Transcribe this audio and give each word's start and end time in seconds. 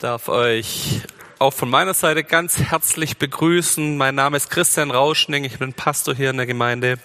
darf 0.00 0.30
euch 0.30 1.02
auch 1.38 1.52
von 1.52 1.68
meiner 1.68 1.92
Seite 1.92 2.24
ganz 2.24 2.56
herzlich 2.56 3.18
begrüßen. 3.18 3.98
Mein 3.98 4.14
Name 4.14 4.38
ist 4.38 4.48
Christian 4.48 4.90
Rauschning, 4.90 5.44
ich 5.44 5.58
bin 5.58 5.74
Pastor 5.74 6.14
hier 6.14 6.30
in 6.30 6.38
der 6.38 6.46
Gemeinde. 6.46 6.98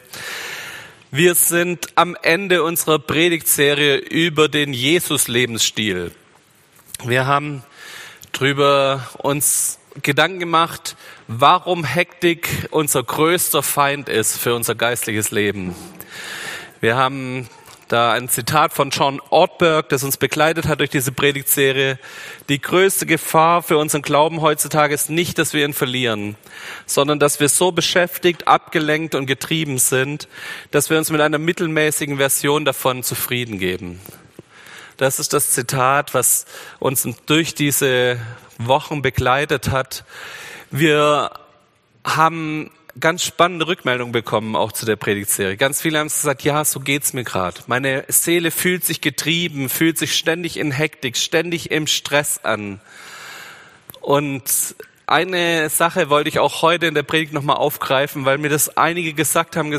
Wir 1.11 1.35
sind 1.35 1.87
am 1.95 2.15
Ende 2.21 2.63
unserer 2.63 2.99
Predigtserie 2.99 3.97
über 3.97 4.47
den 4.47 4.71
Jesus-Lebensstil. 4.71 6.11
Wir 7.03 7.27
haben 7.27 7.63
drüber 8.31 9.05
uns 9.17 9.77
Gedanken 10.01 10.39
gemacht, 10.39 10.95
warum 11.27 11.83
Hektik 11.83 12.47
unser 12.71 13.03
größter 13.03 13.61
Feind 13.61 14.07
ist 14.07 14.37
für 14.37 14.55
unser 14.55 14.73
geistliches 14.73 15.31
Leben. 15.31 15.75
Wir 16.79 16.95
haben 16.95 17.49
da 17.87 18.13
ein 18.13 18.29
Zitat 18.29 18.73
von 18.73 18.89
John 18.89 19.21
Ortberg, 19.29 19.89
das 19.89 20.03
uns 20.03 20.17
begleitet 20.17 20.67
hat 20.67 20.79
durch 20.79 20.89
diese 20.89 21.11
Predigtserie. 21.11 21.99
Die 22.49 22.59
größte 22.59 23.05
Gefahr 23.05 23.61
für 23.61 23.77
unseren 23.77 24.01
Glauben 24.01 24.41
heutzutage 24.41 24.93
ist 24.93 25.09
nicht, 25.09 25.37
dass 25.37 25.53
wir 25.53 25.65
ihn 25.65 25.73
verlieren, 25.73 26.35
sondern 26.85 27.19
dass 27.19 27.39
wir 27.39 27.49
so 27.49 27.71
beschäftigt, 27.71 28.47
abgelenkt 28.47 29.13
und 29.13 29.27
getrieben 29.27 29.77
sind, 29.77 30.27
dass 30.71 30.89
wir 30.89 30.97
uns 30.97 31.11
mit 31.11 31.21
einer 31.21 31.37
mittelmäßigen 31.37 32.17
Version 32.17 32.65
davon 32.65 33.03
zufrieden 33.03 33.59
geben. 33.59 33.99
Das 34.97 35.19
ist 35.19 35.33
das 35.33 35.51
Zitat, 35.51 36.13
was 36.13 36.45
uns 36.79 37.07
durch 37.25 37.53
diese 37.53 38.17
Wochen 38.57 39.01
begleitet 39.01 39.69
hat. 39.69 40.05
Wir 40.71 41.31
haben 42.03 42.71
ganz 42.99 43.23
spannende 43.23 43.67
Rückmeldungen 43.67 44.11
bekommen, 44.11 44.55
auch 44.55 44.71
zu 44.71 44.85
der 44.85 44.95
Predigtserie. 44.95 45.57
Ganz 45.57 45.81
viele 45.81 45.99
haben 45.99 46.07
gesagt, 46.07 46.43
ja, 46.43 46.63
so 46.63 46.79
geht's 46.79 47.13
mir 47.13 47.23
gerade. 47.23 47.61
Meine 47.67 48.05
Seele 48.07 48.51
fühlt 48.51 48.85
sich 48.85 49.01
getrieben, 49.01 49.69
fühlt 49.69 49.97
sich 49.97 50.15
ständig 50.15 50.57
in 50.57 50.71
Hektik, 50.71 51.17
ständig 51.17 51.71
im 51.71 51.87
Stress 51.87 52.39
an. 52.43 52.79
Und 54.01 54.75
eine 55.07 55.69
Sache 55.69 56.09
wollte 56.09 56.29
ich 56.29 56.39
auch 56.39 56.61
heute 56.61 56.87
in 56.87 56.95
der 56.95 57.03
Predigt 57.03 57.33
nochmal 57.33 57.57
aufgreifen, 57.57 58.25
weil 58.25 58.37
mir 58.37 58.49
das 58.49 58.77
einige 58.77 59.13
gesagt 59.13 59.55
haben, 59.55 59.77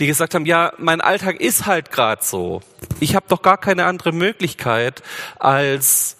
die 0.00 0.06
gesagt 0.06 0.34
haben, 0.34 0.46
ja, 0.46 0.72
mein 0.78 1.00
Alltag 1.00 1.40
ist 1.40 1.66
halt 1.66 1.92
gerade 1.92 2.24
so. 2.24 2.62
Ich 2.98 3.14
habe 3.14 3.26
doch 3.28 3.42
gar 3.42 3.58
keine 3.58 3.84
andere 3.84 4.12
Möglichkeit, 4.12 5.02
als 5.38 6.16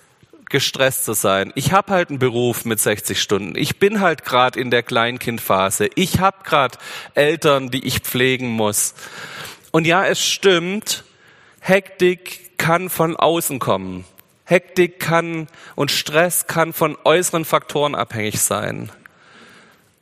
gestresst 0.55 1.05
zu 1.05 1.15
sein. 1.15 1.51
Ich 1.57 1.73
habe 1.73 1.93
halt 1.93 2.11
einen 2.11 2.21
Beruf 2.21 2.65
mit 2.65 2.79
60 2.79 3.21
Stunden. 3.21 3.57
Ich 3.57 3.81
bin 3.81 4.01
halt 4.01 4.25
gerade 4.25 4.61
in 4.61 4.71
der 4.71 4.85
Kleinkindphase. 4.85 5.91
Ich 5.97 6.21
habe 6.21 6.45
gerade 6.45 6.79
Eltern, 7.15 7.73
die 7.73 7.85
ich 7.85 7.99
pflegen 7.99 8.51
muss. 8.51 8.95
Und 9.73 9.85
ja, 9.85 10.07
es 10.07 10.25
stimmt, 10.25 11.03
Hektik 11.59 12.57
kann 12.57 12.89
von 12.89 13.17
außen 13.17 13.59
kommen. 13.59 14.05
Hektik 14.45 15.01
kann 15.01 15.49
und 15.75 15.91
Stress 15.91 16.47
kann 16.47 16.73
von 16.73 16.97
äußeren 17.03 17.45
Faktoren 17.45 17.97
abhängig 17.97 18.41
sein. 18.41 18.93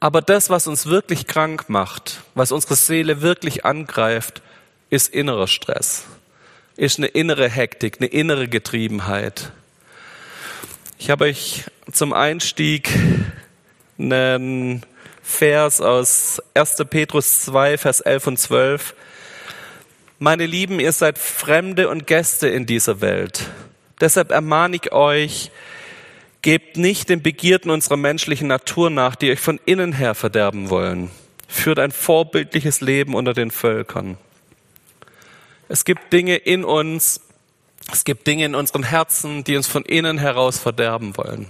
Aber 0.00 0.20
das, 0.20 0.50
was 0.50 0.66
uns 0.66 0.84
wirklich 0.84 1.26
krank 1.26 1.70
macht, 1.70 2.20
was 2.34 2.52
unsere 2.52 2.76
Seele 2.76 3.22
wirklich 3.22 3.64
angreift, 3.64 4.42
ist 4.90 5.08
innerer 5.08 5.48
Stress, 5.48 6.04
ist 6.76 6.98
eine 6.98 7.06
innere 7.06 7.48
Hektik, 7.48 7.96
eine 8.00 8.08
innere 8.08 8.48
Getriebenheit. 8.48 9.52
Ich 11.02 11.10
habe 11.10 11.24
euch 11.24 11.64
zum 11.90 12.12
Einstieg 12.12 12.88
einen 13.98 14.84
Vers 15.20 15.80
aus 15.80 16.40
1. 16.54 16.76
Petrus 16.88 17.40
2, 17.40 17.76
Vers 17.76 18.02
11 18.02 18.26
und 18.28 18.38
12. 18.38 18.94
Meine 20.20 20.46
Lieben, 20.46 20.78
ihr 20.78 20.92
seid 20.92 21.18
Fremde 21.18 21.88
und 21.88 22.06
Gäste 22.06 22.46
in 22.48 22.66
dieser 22.66 23.00
Welt. 23.00 23.50
Deshalb 24.00 24.30
ermahne 24.30 24.76
ich 24.76 24.92
euch, 24.92 25.50
gebt 26.40 26.76
nicht 26.76 27.08
den 27.08 27.20
Begierden 27.20 27.72
unserer 27.72 27.96
menschlichen 27.96 28.46
Natur 28.46 28.88
nach, 28.88 29.16
die 29.16 29.32
euch 29.32 29.40
von 29.40 29.58
innen 29.64 29.94
her 29.94 30.14
verderben 30.14 30.70
wollen. 30.70 31.10
Führt 31.48 31.80
ein 31.80 31.90
vorbildliches 31.90 32.80
Leben 32.80 33.16
unter 33.16 33.34
den 33.34 33.50
Völkern. 33.50 34.18
Es 35.68 35.84
gibt 35.84 36.12
Dinge 36.12 36.36
in 36.36 36.62
uns, 36.62 37.22
es 37.90 38.04
gibt 38.04 38.26
Dinge 38.26 38.44
in 38.44 38.54
unseren 38.54 38.82
Herzen, 38.82 39.44
die 39.44 39.56
uns 39.56 39.66
von 39.66 39.84
innen 39.84 40.18
heraus 40.18 40.58
verderben 40.58 41.16
wollen. 41.16 41.46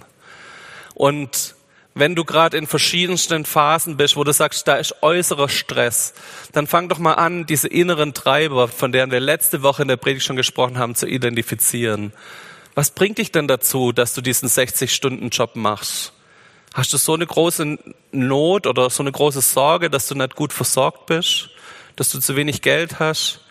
Und 0.95 1.55
wenn 1.95 2.15
du 2.15 2.25
gerade 2.25 2.57
in 2.57 2.67
verschiedensten 2.67 3.45
Phasen 3.45 3.97
bist, 3.97 4.17
wo 4.17 4.25
du 4.25 4.33
sagst, 4.33 4.67
da 4.67 4.77
ist 4.77 5.03
äußerer 5.03 5.49
Stress, 5.49 6.15
dann 6.53 6.67
fang 6.67 6.89
doch 6.89 6.99
mal 6.99 7.15
an, 7.15 7.45
diese 7.45 7.69
inneren 7.69 8.15
Treiber, 8.15 8.69
von 8.69 8.93
denen 8.93 9.13
wir 9.13 9.21
letzte 9.21 9.63
Woche 9.63 9.83
in 9.83 9.89
der 9.89 9.99
Predigt 9.99 10.25
schon 10.25 10.37
gesprochen 10.37 10.79
haben, 10.79 10.95
zu 10.95 11.07
identifizieren. 11.07 12.13
Was 12.75 12.91
bringt 12.91 13.19
dich 13.19 13.31
denn 13.31 13.47
dazu, 13.47 13.93
dass 13.93 14.15
du 14.15 14.23
diesen 14.23 14.49
60-Stunden-Job 14.49 15.57
machst? 15.57 16.15
Hast 16.73 16.95
du 16.95 16.97
so 16.97 17.13
eine 17.13 17.27
große 17.27 17.79
Not 18.13 18.67
oder 18.67 18.89
so 18.89 19.03
eine 19.03 19.13
große 19.13 19.43
Sorge, 19.43 19.91
dass 19.91 20.07
du 20.07 20.15
nicht 20.15 20.35
gut 20.35 20.55
versorgt 20.55 21.05
bist? 21.05 21.51
Dass 21.97 22.11
du 22.11 22.19
zu 22.19 22.35
wenig 22.35 22.63
Geld 22.63 22.99
hast? 22.99 23.42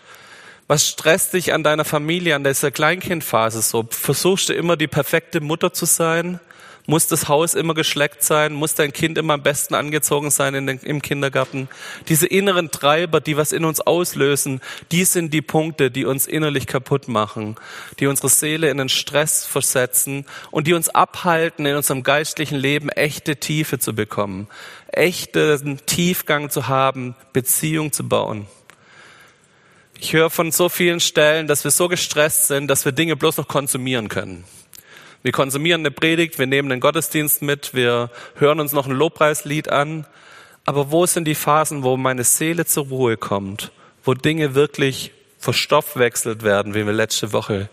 Was 0.72 0.88
stresst 0.88 1.34
dich 1.34 1.52
an 1.52 1.62
deiner 1.62 1.84
Familie, 1.84 2.34
an 2.34 2.44
dieser 2.44 2.70
Kleinkindphase 2.70 3.60
so? 3.60 3.86
Versuchst 3.90 4.48
du 4.48 4.54
immer 4.54 4.78
die 4.78 4.86
perfekte 4.86 5.42
Mutter 5.42 5.74
zu 5.74 5.84
sein? 5.84 6.40
Muss 6.86 7.06
das 7.06 7.28
Haus 7.28 7.52
immer 7.52 7.74
geschleckt 7.74 8.22
sein? 8.22 8.54
Muss 8.54 8.74
dein 8.74 8.94
Kind 8.94 9.18
immer 9.18 9.34
am 9.34 9.42
besten 9.42 9.74
angezogen 9.74 10.30
sein 10.30 10.54
in 10.54 10.66
den, 10.66 10.78
im 10.78 11.02
Kindergarten? 11.02 11.68
Diese 12.08 12.26
inneren 12.26 12.70
Treiber, 12.70 13.20
die 13.20 13.36
was 13.36 13.52
in 13.52 13.66
uns 13.66 13.82
auslösen, 13.82 14.62
die 14.92 15.04
sind 15.04 15.34
die 15.34 15.42
Punkte, 15.42 15.90
die 15.90 16.06
uns 16.06 16.26
innerlich 16.26 16.66
kaputt 16.66 17.06
machen, 17.06 17.56
die 18.00 18.06
unsere 18.06 18.30
Seele 18.30 18.70
in 18.70 18.78
den 18.78 18.88
Stress 18.88 19.44
versetzen 19.44 20.24
und 20.50 20.66
die 20.68 20.72
uns 20.72 20.88
abhalten, 20.88 21.66
in 21.66 21.76
unserem 21.76 22.02
geistlichen 22.02 22.56
Leben 22.56 22.88
echte 22.88 23.36
Tiefe 23.36 23.78
zu 23.78 23.94
bekommen, 23.94 24.48
echten 24.88 25.84
Tiefgang 25.84 26.48
zu 26.48 26.66
haben, 26.68 27.14
Beziehung 27.34 27.92
zu 27.92 28.08
bauen. 28.08 28.46
Ich 30.04 30.14
höre 30.14 30.30
von 30.30 30.50
so 30.50 30.68
vielen 30.68 30.98
Stellen, 30.98 31.46
dass 31.46 31.62
wir 31.62 31.70
so 31.70 31.86
gestresst 31.86 32.48
sind, 32.48 32.66
dass 32.66 32.84
wir 32.84 32.90
Dinge 32.90 33.14
bloß 33.14 33.36
noch 33.36 33.46
konsumieren 33.46 34.08
können. 34.08 34.42
Wir 35.22 35.30
konsumieren 35.30 35.82
eine 35.82 35.92
Predigt, 35.92 36.40
wir 36.40 36.48
nehmen 36.48 36.70
den 36.70 36.80
Gottesdienst 36.80 37.40
mit, 37.40 37.72
wir 37.72 38.10
hören 38.34 38.58
uns 38.58 38.72
noch 38.72 38.88
ein 38.88 38.96
Lobpreislied 38.96 39.68
an. 39.68 40.04
Aber 40.64 40.90
wo 40.90 41.06
sind 41.06 41.28
die 41.28 41.36
Phasen, 41.36 41.84
wo 41.84 41.96
meine 41.96 42.24
Seele 42.24 42.66
zur 42.66 42.86
Ruhe 42.86 43.16
kommt, 43.16 43.70
wo 44.02 44.14
Dinge 44.14 44.56
wirklich 44.56 45.12
verstoffwechselt 45.38 46.42
werden, 46.42 46.74
wie 46.74 46.84
wir 46.84 46.92
letzte 46.92 47.32
Woche 47.32 47.68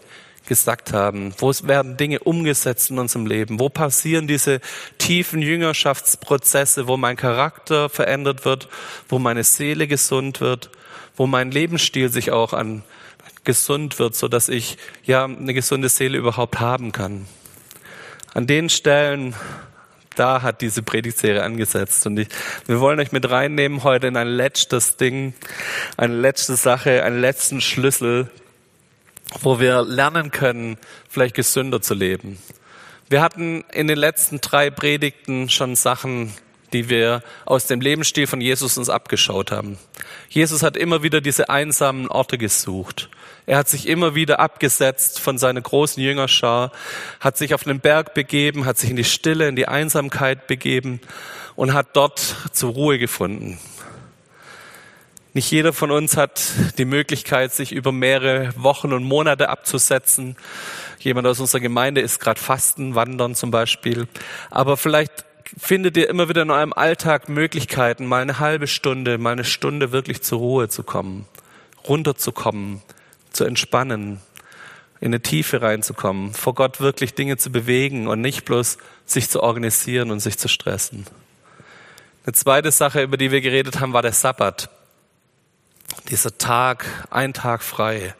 gesagt 0.47 0.93
haben? 0.93 1.33
Wo 1.39 1.51
werden 1.63 1.97
Dinge 1.97 2.19
umgesetzt 2.19 2.91
in 2.91 2.99
unserem 2.99 3.25
Leben? 3.25 3.59
Wo 3.59 3.69
passieren 3.69 4.27
diese 4.27 4.61
tiefen 4.99 5.41
Jüngerschaftsprozesse, 5.41 6.87
wo 6.87 6.95
mein 6.95 7.17
Charakter 7.17 7.89
verändert 7.89 8.45
wird, 8.45 8.69
wo 9.07 9.17
meine 9.17 9.43
Seele 9.43 9.87
gesund 9.87 10.41
wird, 10.41 10.69
wo 11.19 11.27
mein 11.27 11.51
Lebensstil 11.51 12.07
sich 12.09 12.31
auch 12.31 12.53
an 12.53 12.81
gesund 13.43 13.99
wird, 13.99 14.15
so 14.15 14.29
dass 14.29 14.47
ich 14.47 14.77
ja 15.03 15.25
eine 15.25 15.53
gesunde 15.53 15.89
Seele 15.89 16.17
überhaupt 16.17 16.61
haben 16.61 16.93
kann. 16.93 17.27
An 18.33 18.47
den 18.47 18.69
Stellen, 18.69 19.35
da 20.15 20.41
hat 20.41 20.61
diese 20.61 20.81
Predigtserie 20.81 21.43
angesetzt 21.43 22.05
und 22.07 22.17
ich, 22.19 22.29
wir 22.67 22.79
wollen 22.79 23.01
euch 23.01 23.11
mit 23.11 23.29
reinnehmen 23.29 23.83
heute 23.83 24.07
in 24.07 24.15
ein 24.15 24.29
letztes 24.29 24.95
Ding, 24.95 25.33
eine 25.97 26.15
letzte 26.15 26.55
Sache, 26.55 27.03
einen 27.03 27.19
letzten 27.19 27.59
Schlüssel, 27.59 28.31
wo 29.41 29.59
wir 29.59 29.81
lernen 29.81 30.31
können, 30.31 30.77
vielleicht 31.09 31.35
gesünder 31.35 31.81
zu 31.81 31.95
leben. 31.95 32.39
Wir 33.09 33.21
hatten 33.21 33.65
in 33.73 33.87
den 33.87 33.97
letzten 33.97 34.39
drei 34.39 34.69
Predigten 34.69 35.49
schon 35.49 35.75
Sachen 35.75 36.33
die 36.73 36.89
wir 36.89 37.23
aus 37.45 37.67
dem 37.67 37.81
Lebensstil 37.81 38.27
von 38.27 38.41
Jesus 38.41 38.77
uns 38.77 38.89
abgeschaut 38.89 39.51
haben. 39.51 39.77
Jesus 40.29 40.63
hat 40.63 40.77
immer 40.77 41.03
wieder 41.03 41.21
diese 41.21 41.49
einsamen 41.49 42.07
Orte 42.07 42.37
gesucht. 42.37 43.09
Er 43.45 43.57
hat 43.57 43.67
sich 43.67 43.87
immer 43.87 44.13
wieder 44.13 44.39
abgesetzt 44.39 45.19
von 45.19 45.37
seiner 45.37 45.61
großen 45.61 46.01
Jüngerschar, 46.01 46.71
hat 47.19 47.37
sich 47.37 47.53
auf 47.53 47.63
den 47.63 47.79
Berg 47.79 48.13
begeben, 48.13 48.65
hat 48.65 48.77
sich 48.77 48.91
in 48.91 48.95
die 48.95 49.03
Stille, 49.03 49.47
in 49.47 49.55
die 49.55 49.67
Einsamkeit 49.67 50.45
begeben 50.47 51.01
und 51.55 51.73
hat 51.73 51.95
dort 51.95 52.35
zur 52.51 52.73
Ruhe 52.73 52.99
gefunden. 52.99 53.57
Nicht 55.33 55.51
jeder 55.51 55.73
von 55.73 55.91
uns 55.91 56.17
hat 56.17 56.41
die 56.77 56.85
Möglichkeit, 56.85 57.53
sich 57.53 57.71
über 57.71 57.91
mehrere 57.91 58.51
Wochen 58.55 58.93
und 58.93 59.03
Monate 59.03 59.49
abzusetzen. 59.49 60.35
Jemand 60.99 61.27
aus 61.27 61.39
unserer 61.39 61.61
Gemeinde 61.61 62.01
ist 62.01 62.19
gerade 62.19 62.41
Fasten, 62.41 62.95
Wandern 62.95 63.35
zum 63.35 63.51
Beispiel. 63.51 64.07
Aber 64.49 64.75
vielleicht 64.75 65.25
findet 65.57 65.97
ihr 65.97 66.09
immer 66.09 66.29
wieder 66.29 66.43
in 66.43 66.51
eurem 66.51 66.73
Alltag 66.73 67.29
Möglichkeiten, 67.29 68.05
mal 68.05 68.21
eine 68.21 68.39
halbe 68.39 68.67
Stunde, 68.67 69.17
mal 69.17 69.31
eine 69.31 69.45
Stunde 69.45 69.91
wirklich 69.91 70.21
zur 70.21 70.39
Ruhe 70.39 70.69
zu 70.69 70.83
kommen, 70.83 71.25
runterzukommen, 71.87 72.81
zu 73.31 73.45
entspannen, 73.45 74.21
in 75.01 75.07
eine 75.07 75.21
Tiefe 75.21 75.61
reinzukommen, 75.61 76.33
vor 76.33 76.53
Gott 76.53 76.81
wirklich 76.81 77.13
Dinge 77.13 77.37
zu 77.37 77.51
bewegen 77.51 78.07
und 78.07 78.21
nicht 78.21 78.45
bloß 78.45 78.77
sich 79.05 79.29
zu 79.29 79.41
organisieren 79.41 80.11
und 80.11 80.19
sich 80.19 80.37
zu 80.37 80.47
stressen. 80.47 81.07
Eine 82.25 82.33
zweite 82.33 82.71
Sache, 82.71 83.01
über 83.01 83.17
die 83.17 83.31
wir 83.31 83.41
geredet 83.41 83.79
haben, 83.79 83.93
war 83.93 84.01
der 84.01 84.13
Sabbat. 84.13 84.69
Dieser 86.09 86.37
Tag, 86.37 86.85
ein 87.09 87.33
Tag 87.33 87.63
frei. 87.63 88.13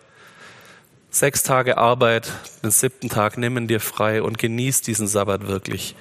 Sechs 1.12 1.44
Tage 1.44 1.78
Arbeit, 1.78 2.32
den 2.64 2.72
siebten 2.72 3.10
Tag 3.10 3.38
nimm 3.38 3.68
dir 3.68 3.80
frei 3.80 4.22
und 4.22 4.38
genieß 4.38 4.82
diesen 4.82 5.08
Sabbat 5.08 5.48
wirklich. 5.48 5.96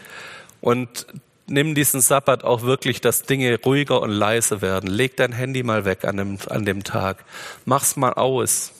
Und 0.60 1.06
nimm 1.46 1.74
diesen 1.74 2.00
Sabbat 2.00 2.44
auch 2.44 2.62
wirklich, 2.62 3.00
dass 3.00 3.22
Dinge 3.22 3.58
ruhiger 3.64 4.02
und 4.02 4.10
leiser 4.10 4.60
werden. 4.60 4.88
Leg 4.88 5.16
dein 5.16 5.32
Handy 5.32 5.62
mal 5.62 5.84
weg 5.84 6.04
an 6.04 6.16
dem, 6.16 6.38
an 6.48 6.64
dem 6.64 6.84
Tag. 6.84 7.24
Mach's 7.64 7.96
mal 7.96 8.12
aus 8.12 8.72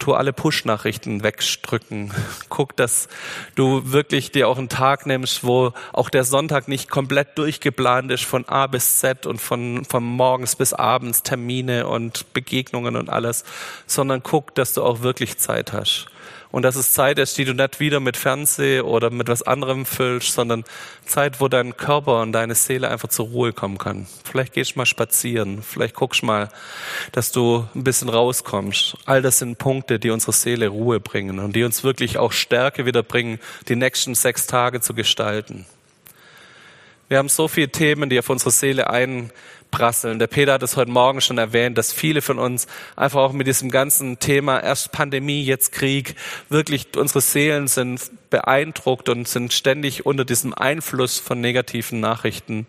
tu 0.00 0.14
alle 0.14 0.32
Push-Nachrichten 0.32 1.22
wegdrücken. 1.22 2.12
Guck, 2.48 2.74
dass 2.76 3.08
du 3.54 3.92
wirklich 3.92 4.32
dir 4.32 4.48
auch 4.48 4.58
einen 4.58 4.68
Tag 4.68 5.06
nimmst, 5.06 5.44
wo 5.44 5.72
auch 5.92 6.10
der 6.10 6.24
Sonntag 6.24 6.66
nicht 6.66 6.90
komplett 6.90 7.38
durchgeplant 7.38 8.10
ist 8.10 8.24
von 8.24 8.48
A 8.48 8.66
bis 8.66 8.98
Z 8.98 9.26
und 9.26 9.40
von, 9.40 9.84
von 9.84 10.02
morgens 10.02 10.56
bis 10.56 10.72
abends 10.72 11.22
Termine 11.22 11.86
und 11.86 12.32
Begegnungen 12.32 12.96
und 12.96 13.10
alles, 13.10 13.44
sondern 13.86 14.22
guck, 14.22 14.54
dass 14.54 14.74
du 14.74 14.82
auch 14.82 15.02
wirklich 15.02 15.38
Zeit 15.38 15.72
hast 15.72 16.08
und 16.52 16.62
dass 16.62 16.76
es 16.76 16.92
Zeit 16.92 17.18
ist, 17.18 17.38
die 17.38 17.44
du 17.44 17.54
nicht 17.54 17.80
wieder 17.80 18.00
mit 18.00 18.16
Fernseh 18.16 18.80
oder 18.80 19.10
mit 19.10 19.28
was 19.28 19.42
anderem 19.42 19.86
füllst, 19.86 20.32
sondern 20.32 20.64
Zeit, 21.04 21.40
wo 21.40 21.48
dein 21.48 21.76
Körper 21.76 22.20
und 22.22 22.32
deine 22.32 22.54
Seele 22.54 22.88
einfach 22.88 23.08
zur 23.08 23.26
Ruhe 23.26 23.52
kommen 23.52 23.78
kann. 23.78 24.06
Vielleicht 24.24 24.54
gehst 24.54 24.74
du 24.74 24.78
mal 24.78 24.86
spazieren, 24.86 25.62
vielleicht 25.62 25.94
guckst 25.94 26.22
du 26.22 26.26
mal, 26.26 26.48
dass 27.12 27.32
du 27.32 27.66
ein 27.74 27.84
bisschen 27.84 28.08
rauskommst. 28.08 28.96
All 29.06 29.22
das 29.22 29.38
sind 29.38 29.58
Punkte, 29.58 29.98
die 29.98 30.10
unsere 30.10 30.32
Seele 30.32 30.68
Ruhe 30.68 31.00
bringen 31.00 31.38
und 31.38 31.54
die 31.54 31.64
uns 31.64 31.84
wirklich 31.84 32.18
auch 32.18 32.32
Stärke 32.32 32.86
wieder 32.86 33.02
bringen, 33.02 33.38
die 33.68 33.76
nächsten 33.76 34.14
sechs 34.14 34.46
Tage 34.46 34.80
zu 34.80 34.94
gestalten. 34.94 35.66
Wir 37.08 37.18
haben 37.18 37.28
so 37.28 37.48
viele 37.48 37.70
Themen, 37.70 38.08
die 38.08 38.20
auf 38.20 38.30
unsere 38.30 38.52
Seele 38.52 38.88
ein 38.88 39.32
prasseln. 39.70 40.18
Der 40.18 40.26
Peter 40.26 40.54
hat 40.54 40.62
es 40.62 40.76
heute 40.76 40.90
Morgen 40.90 41.20
schon 41.20 41.38
erwähnt, 41.38 41.78
dass 41.78 41.92
viele 41.92 42.22
von 42.22 42.38
uns 42.38 42.66
einfach 42.96 43.20
auch 43.20 43.32
mit 43.32 43.46
diesem 43.46 43.70
ganzen 43.70 44.18
Thema, 44.18 44.60
erst 44.60 44.92
Pandemie, 44.92 45.42
jetzt 45.42 45.72
Krieg, 45.72 46.16
wirklich 46.48 46.88
unsere 46.96 47.20
Seelen 47.20 47.68
sind 47.68 48.10
beeindruckt 48.30 49.08
und 49.08 49.26
sind 49.26 49.52
ständig 49.52 50.06
unter 50.06 50.24
diesem 50.24 50.54
Einfluss 50.54 51.18
von 51.18 51.40
negativen 51.40 52.00
Nachrichten. 52.00 52.66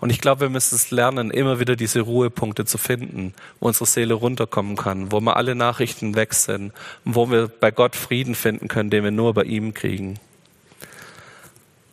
Und 0.00 0.10
ich 0.10 0.20
glaube, 0.20 0.42
wir 0.42 0.48
müssen 0.48 0.74
es 0.76 0.90
lernen, 0.90 1.30
immer 1.30 1.60
wieder 1.60 1.76
diese 1.76 2.00
Ruhepunkte 2.00 2.64
zu 2.64 2.78
finden, 2.78 3.34
wo 3.60 3.68
unsere 3.68 3.86
Seele 3.86 4.14
runterkommen 4.14 4.76
kann, 4.76 5.12
wo 5.12 5.20
mal 5.20 5.34
alle 5.34 5.54
Nachrichten 5.54 6.16
weg 6.16 6.32
sind 6.32 6.72
und 7.04 7.14
wo 7.14 7.30
wir 7.30 7.48
bei 7.48 7.70
Gott 7.70 7.96
Frieden 7.96 8.34
finden 8.34 8.68
können, 8.68 8.88
den 8.88 9.04
wir 9.04 9.10
nur 9.10 9.34
bei 9.34 9.42
ihm 9.44 9.74
kriegen. 9.74 10.18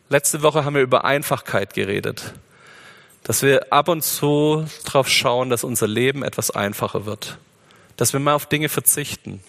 Letzte 0.09 0.41
Woche 0.41 0.63
haben 0.63 0.75
wir 0.75 0.81
über 0.81 1.03
Einfachkeit 1.03 1.73
geredet 1.73 2.33
dass 3.27 3.41
wir 3.41 3.73
ab 3.73 3.89
und 3.89 4.03
zu 4.03 4.65
darauf 4.85 5.09
schauen, 5.09 5.49
dass 5.49 5.65
unser 5.65 5.85
Leben 5.85 6.23
etwas 6.23 6.49
einfacher 6.49 7.05
wird. 7.05 7.37
Dass 7.97 8.13
wir 8.13 8.21
mal 8.21 8.33
auf 8.33 8.45
Dinge 8.45 8.69
verzichten. 8.69 9.41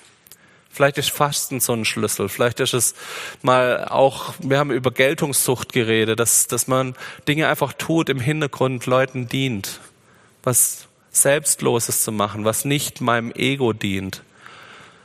Vielleicht 0.68 0.98
ist 0.98 1.12
Fasten 1.12 1.60
so 1.60 1.74
ein 1.74 1.84
Schlüssel. 1.84 2.28
Vielleicht 2.28 2.58
ist 2.58 2.74
es 2.74 2.96
mal 3.40 3.86
auch, 3.88 4.34
wir 4.40 4.58
haben 4.58 4.72
über 4.72 4.90
Geltungssucht 4.90 5.72
geredet, 5.72 6.18
dass, 6.18 6.48
dass 6.48 6.66
man 6.66 6.96
Dinge 7.28 7.46
einfach 7.46 7.72
tut, 7.72 8.08
im 8.08 8.18
Hintergrund 8.18 8.86
Leuten 8.86 9.28
dient. 9.28 9.78
Was 10.42 10.88
Selbstloses 11.12 12.02
zu 12.02 12.10
machen, 12.10 12.44
was 12.44 12.64
nicht 12.64 13.00
meinem 13.00 13.30
Ego 13.30 13.72
dient. 13.72 14.24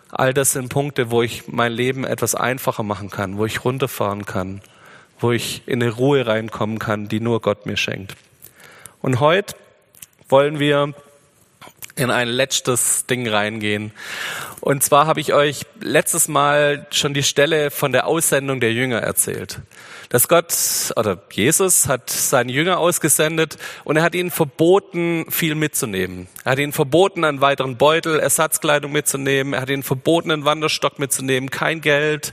All 0.09 0.33
das 0.33 0.53
sind 0.53 0.69
Punkte, 0.69 1.11
wo 1.11 1.21
ich 1.21 1.47
mein 1.47 1.71
Leben 1.71 2.05
etwas 2.05 2.33
einfacher 2.33 2.81
machen 2.81 3.11
kann, 3.11 3.37
wo 3.37 3.45
ich 3.45 3.63
runterfahren 3.63 4.25
kann, 4.25 4.61
wo 5.19 5.31
ich 5.31 5.61
in 5.67 5.83
eine 5.83 5.91
Ruhe 5.91 6.25
reinkommen 6.25 6.79
kann, 6.79 7.07
die 7.07 7.19
nur 7.19 7.39
Gott 7.39 7.67
mir 7.67 7.77
schenkt. 7.77 8.15
Und 9.03 9.19
heute 9.19 9.57
wollen 10.29 10.59
wir 10.59 10.93
in 11.97 12.09
ein 12.09 12.29
letztes 12.29 13.05
Ding 13.05 13.27
reingehen. 13.27 13.91
Und 14.61 14.81
zwar 14.81 15.07
habe 15.07 15.19
ich 15.19 15.33
euch 15.33 15.65
letztes 15.81 16.29
Mal 16.29 16.87
schon 16.89 17.13
die 17.13 17.21
Stelle 17.21 17.69
von 17.69 17.91
der 17.91 18.07
Aussendung 18.07 18.61
der 18.61 18.71
Jünger 18.71 18.99
erzählt. 18.99 19.59
Dass 20.07 20.29
Gott 20.29 20.55
oder 20.95 21.21
Jesus 21.33 21.89
hat 21.89 22.11
seinen 22.11 22.47
Jünger 22.47 22.77
ausgesendet 22.77 23.57
und 23.83 23.97
er 23.97 24.03
hat 24.03 24.15
ihnen 24.15 24.31
verboten, 24.31 25.25
viel 25.29 25.55
mitzunehmen. 25.55 26.29
Er 26.45 26.53
hat 26.53 26.59
ihnen 26.59 26.71
verboten, 26.71 27.25
einen 27.25 27.41
weiteren 27.41 27.75
Beutel, 27.75 28.21
Ersatzkleidung 28.21 28.93
mitzunehmen. 28.93 29.51
Er 29.51 29.59
hat 29.63 29.69
ihnen 29.69 29.83
verboten, 29.83 30.31
einen 30.31 30.45
Wanderstock 30.45 30.97
mitzunehmen, 30.97 31.49
kein 31.49 31.81
Geld, 31.81 32.31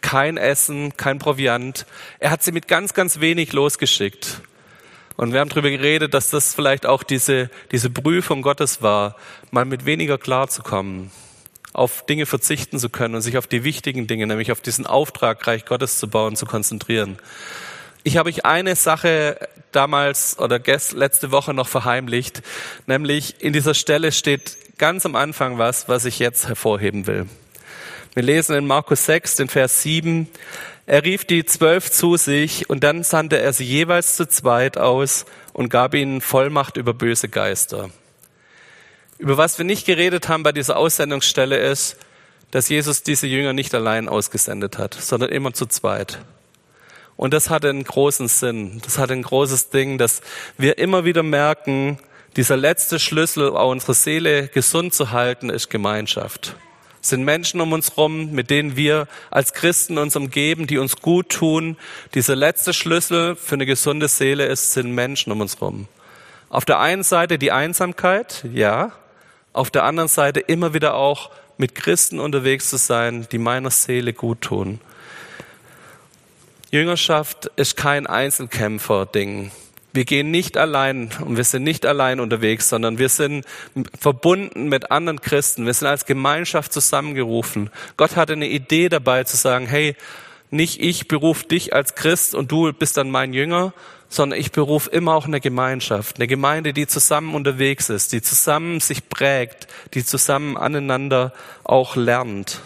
kein 0.00 0.36
Essen, 0.36 0.96
kein 0.96 1.18
Proviant. 1.18 1.86
Er 2.20 2.30
hat 2.30 2.44
sie 2.44 2.52
mit 2.52 2.68
ganz, 2.68 2.94
ganz 2.94 3.18
wenig 3.18 3.52
losgeschickt. 3.52 4.42
Und 5.16 5.32
wir 5.32 5.40
haben 5.40 5.48
darüber 5.48 5.70
geredet, 5.70 6.12
dass 6.12 6.30
das 6.30 6.54
vielleicht 6.54 6.86
auch 6.86 7.02
diese, 7.02 7.50
diese 7.70 7.90
Prüfung 7.90 8.42
Gottes 8.42 8.82
war, 8.82 9.16
mal 9.50 9.64
mit 9.64 9.86
weniger 9.86 10.18
klarzukommen, 10.18 11.10
auf 11.72 12.04
Dinge 12.06 12.26
verzichten 12.26 12.78
zu 12.78 12.88
können 12.88 13.14
und 13.14 13.22
sich 13.22 13.38
auf 13.38 13.46
die 13.46 13.64
wichtigen 13.64 14.06
Dinge, 14.06 14.26
nämlich 14.26 14.50
auf 14.50 14.60
diesen 14.60 14.86
Auftrag, 14.86 15.46
Reich 15.46 15.64
Gottes 15.64 15.98
zu 15.98 16.08
bauen, 16.08 16.36
zu 16.36 16.46
konzentrieren. 16.46 17.18
Ich 18.02 18.16
habe 18.16 18.28
euch 18.28 18.44
eine 18.44 18.76
Sache 18.76 19.38
damals 19.72 20.38
oder 20.38 20.60
letzte 20.92 21.30
Woche 21.30 21.54
noch 21.54 21.68
verheimlicht, 21.68 22.42
nämlich 22.86 23.40
in 23.40 23.52
dieser 23.52 23.74
Stelle 23.74 24.12
steht 24.12 24.56
ganz 24.78 25.06
am 25.06 25.16
Anfang 25.16 25.58
was, 25.58 25.88
was 25.88 26.04
ich 26.04 26.18
jetzt 26.18 26.48
hervorheben 26.48 27.06
will. 27.06 27.26
Wir 28.14 28.22
lesen 28.22 28.56
in 28.56 28.66
Markus 28.66 29.06
6, 29.06 29.36
den 29.36 29.48
Vers 29.48 29.82
7, 29.82 30.28
er 30.86 31.04
rief 31.04 31.24
die 31.24 31.46
zwölf 31.46 31.90
zu 31.90 32.16
sich 32.16 32.68
und 32.68 32.84
dann 32.84 33.04
sandte 33.04 33.40
er 33.40 33.52
sie 33.54 33.64
jeweils 33.64 34.16
zu 34.16 34.28
zweit 34.28 34.76
aus 34.76 35.24
und 35.54 35.70
gab 35.70 35.94
ihnen 35.94 36.20
Vollmacht 36.20 36.76
über 36.76 36.92
böse 36.92 37.28
Geister. 37.28 37.90
Über 39.18 39.38
was 39.38 39.56
wir 39.56 39.64
nicht 39.64 39.86
geredet 39.86 40.28
haben 40.28 40.42
bei 40.42 40.52
dieser 40.52 40.76
Aussendungsstelle 40.76 41.56
ist, 41.56 41.96
dass 42.50 42.68
Jesus 42.68 43.02
diese 43.02 43.26
Jünger 43.26 43.54
nicht 43.54 43.74
allein 43.74 44.08
ausgesendet 44.08 44.76
hat, 44.76 44.94
sondern 44.94 45.30
immer 45.30 45.54
zu 45.54 45.66
zweit. 45.66 46.18
Und 47.16 47.32
das 47.32 47.48
hatte 47.48 47.70
einen 47.70 47.84
großen 47.84 48.28
Sinn. 48.28 48.82
Das 48.84 48.98
hatte 48.98 49.14
ein 49.14 49.22
großes 49.22 49.70
Ding, 49.70 49.98
dass 49.98 50.20
wir 50.58 50.78
immer 50.78 51.04
wieder 51.04 51.22
merken, 51.22 51.98
dieser 52.36 52.56
letzte 52.56 52.98
Schlüssel, 52.98 53.48
unsere 53.48 53.94
Seele 53.94 54.48
gesund 54.48 54.92
zu 54.92 55.12
halten, 55.12 55.48
ist 55.48 55.70
Gemeinschaft 55.70 56.56
sind 57.04 57.24
Menschen 57.24 57.60
um 57.60 57.72
uns 57.72 57.96
rum, 57.96 58.32
mit 58.32 58.50
denen 58.50 58.76
wir 58.76 59.06
als 59.30 59.52
Christen 59.52 59.98
uns 59.98 60.16
umgeben, 60.16 60.66
die 60.66 60.78
uns 60.78 60.96
gut 60.96 61.28
tun. 61.28 61.76
Dieser 62.14 62.34
letzte 62.34 62.72
Schlüssel 62.72 63.36
für 63.36 63.54
eine 63.54 63.66
gesunde 63.66 64.08
Seele 64.08 64.46
ist, 64.46 64.72
sind 64.72 64.92
Menschen 64.92 65.32
um 65.32 65.40
uns 65.40 65.60
rum. 65.60 65.86
Auf 66.48 66.64
der 66.64 66.80
einen 66.80 67.02
Seite 67.02 67.38
die 67.38 67.52
Einsamkeit, 67.52 68.44
ja. 68.52 68.92
Auf 69.52 69.70
der 69.70 69.84
anderen 69.84 70.08
Seite 70.08 70.40
immer 70.40 70.74
wieder 70.74 70.94
auch 70.94 71.30
mit 71.58 71.74
Christen 71.74 72.18
unterwegs 72.18 72.70
zu 72.70 72.76
sein, 72.76 73.26
die 73.30 73.38
meiner 73.38 73.70
Seele 73.70 74.12
gut 74.12 74.40
tun. 74.40 74.80
Jüngerschaft 76.70 77.50
ist 77.56 77.76
kein 77.76 78.06
Einzelkämpfer-Ding. 78.06 79.52
Wir 79.94 80.04
gehen 80.04 80.32
nicht 80.32 80.56
allein 80.56 81.10
und 81.24 81.36
wir 81.36 81.44
sind 81.44 81.62
nicht 81.62 81.86
allein 81.86 82.18
unterwegs, 82.18 82.68
sondern 82.68 82.98
wir 82.98 83.08
sind 83.08 83.46
verbunden 83.98 84.68
mit 84.68 84.90
anderen 84.90 85.20
Christen. 85.20 85.66
Wir 85.66 85.72
sind 85.72 85.86
als 85.86 86.04
Gemeinschaft 86.04 86.72
zusammengerufen. 86.72 87.70
Gott 87.96 88.16
hatte 88.16 88.32
eine 88.32 88.48
Idee 88.48 88.88
dabei 88.88 89.22
zu 89.22 89.36
sagen, 89.36 89.68
hey, 89.68 89.94
nicht 90.50 90.80
ich 90.80 91.06
beruf 91.06 91.44
dich 91.44 91.74
als 91.74 91.94
Christ 91.94 92.34
und 92.34 92.50
du 92.50 92.72
bist 92.72 92.96
dann 92.96 93.08
mein 93.08 93.32
Jünger, 93.32 93.72
sondern 94.08 94.40
ich 94.40 94.50
beruf 94.50 94.88
immer 94.90 95.14
auch 95.14 95.26
eine 95.26 95.40
Gemeinschaft, 95.40 96.16
eine 96.16 96.26
Gemeinde, 96.26 96.72
die 96.72 96.88
zusammen 96.88 97.32
unterwegs 97.32 97.88
ist, 97.88 98.12
die 98.12 98.20
zusammen 98.20 98.80
sich 98.80 99.08
prägt, 99.08 99.68
die 99.94 100.04
zusammen 100.04 100.56
aneinander 100.56 101.32
auch 101.62 101.94
lernt. 101.94 102.60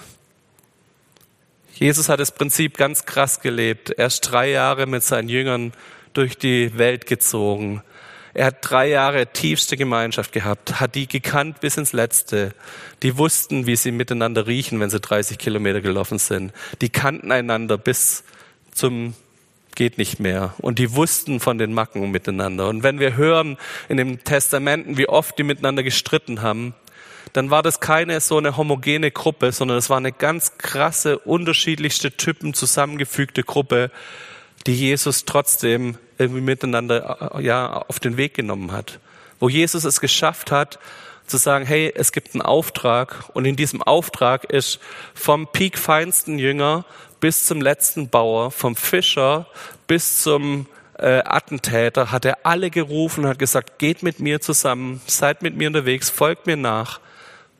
Jesus 1.75 2.08
hat 2.08 2.20
das 2.20 2.32
Prinzip 2.32 2.78
ganz 2.78 3.04
krass 3.04 3.40
gelebt. 3.40 3.90
Er 3.90 4.06
ist 4.06 4.23
drei 4.23 4.49
Jahre 4.49 4.87
mit 4.87 5.02
seinen 5.02 5.28
Jüngern 5.28 5.75
durch 6.18 6.37
die 6.37 6.76
Welt 6.76 7.06
gezogen. 7.06 7.82
Er 8.34 8.46
hat 8.46 8.56
drei 8.60 8.88
Jahre 8.88 9.28
tiefste 9.28 9.76
Gemeinschaft 9.76 10.32
gehabt, 10.32 10.80
hat 10.80 10.96
die 10.96 11.06
gekannt 11.06 11.60
bis 11.60 11.76
ins 11.76 11.92
Letzte. 11.92 12.54
Die 13.02 13.16
wussten, 13.16 13.66
wie 13.66 13.76
sie 13.76 13.92
miteinander 13.92 14.48
riechen, 14.48 14.80
wenn 14.80 14.90
sie 14.90 14.98
30 14.98 15.38
Kilometer 15.38 15.80
gelaufen 15.80 16.18
sind. 16.18 16.52
Die 16.80 16.88
kannten 16.88 17.30
einander 17.30 17.78
bis 17.78 18.25
zum 18.72 19.14
geht 19.76 19.96
nicht 19.96 20.18
mehr. 20.18 20.54
Und 20.58 20.80
die 20.80 20.96
wussten 20.96 21.38
von 21.38 21.56
den 21.56 21.72
Macken 21.72 22.10
miteinander. 22.10 22.68
Und 22.68 22.82
wenn 22.82 22.98
wir 22.98 23.16
hören 23.16 23.56
in 23.88 23.96
den 23.96 24.25
Testamenten, 24.25 24.98
wie 24.98 25.08
oft 25.08 25.38
die 25.38 25.44
miteinander 25.44 25.84
gestritten 25.84 26.42
haben, 26.42 26.75
dann 27.32 27.50
war 27.50 27.62
das 27.62 27.78
keine 27.78 28.20
so 28.20 28.38
eine 28.38 28.56
homogene 28.56 29.12
Gruppe, 29.12 29.52
sondern 29.52 29.78
es 29.78 29.88
war 29.88 29.98
eine 29.98 30.10
ganz 30.10 30.58
krasse, 30.58 31.18
unterschiedlichste 31.18 32.10
Typen 32.10 32.54
zusammengefügte 32.54 33.44
Gruppe, 33.44 33.92
die 34.68 34.75
Jesus 34.75 35.25
trotzdem 35.25 35.96
irgendwie 36.18 36.42
miteinander 36.42 37.32
äh, 37.34 37.42
ja 37.42 37.84
auf 37.88 38.00
den 38.00 38.18
Weg 38.18 38.34
genommen 38.34 38.70
hat. 38.70 39.00
Wo 39.40 39.48
Jesus 39.48 39.84
es 39.84 39.98
geschafft 39.98 40.50
hat, 40.52 40.78
zu 41.26 41.38
sagen, 41.38 41.64
hey, 41.64 41.90
es 41.94 42.12
gibt 42.12 42.34
einen 42.34 42.42
Auftrag 42.42 43.30
und 43.32 43.46
in 43.46 43.56
diesem 43.56 43.82
Auftrag 43.82 44.44
ist 44.44 44.78
vom 45.14 45.46
piekfeinsten 45.50 46.38
Jünger 46.38 46.84
bis 47.18 47.46
zum 47.46 47.62
letzten 47.62 48.10
Bauer, 48.10 48.50
vom 48.50 48.76
Fischer 48.76 49.46
bis 49.87 50.22
zum 50.22 50.66
äh, 50.98 51.22
Attentäter, 51.25 52.12
hat 52.12 52.26
er 52.26 52.44
alle 52.44 52.68
gerufen 52.68 53.25
und 53.25 53.30
hat 53.30 53.38
gesagt, 53.38 53.78
geht 53.78 54.02
mit 54.02 54.20
mir 54.20 54.42
zusammen, 54.42 55.00
seid 55.06 55.40
mit 55.40 55.56
mir 55.56 55.68
unterwegs, 55.68 56.10
folgt 56.10 56.46
mir 56.46 56.58
nach, 56.58 57.00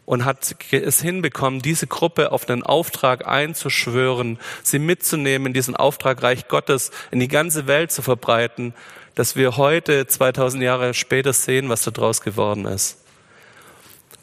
und 0.09 0.25
hat 0.25 0.57
es 0.71 1.03
hinbekommen, 1.03 1.61
diese 1.61 1.87
Gruppe 1.87 2.33
auf 2.33 2.49
einen 2.49 2.63
Auftrag 2.63 3.29
einzuschwören, 3.29 4.39
sie 4.63 4.79
mitzunehmen, 4.79 5.53
diesen 5.53 5.77
Auftrag 5.77 6.23
Reich 6.23 6.49
Gottes 6.49 6.93
in 7.11 7.21
die 7.21 7.29
ganze 7.29 7.67
Welt 7.67 7.93
zu 7.93 8.01
verbreiten, 8.01 8.73
dass 9.15 9.37
wir 9.37 9.59
heute, 9.59 10.07
2000 10.07 10.63
Jahre 10.63 10.95
später, 10.95 11.35
sehen, 11.35 11.69
was 11.69 11.83
daraus 11.83 12.23
geworden 12.23 12.65
ist. 12.65 13.05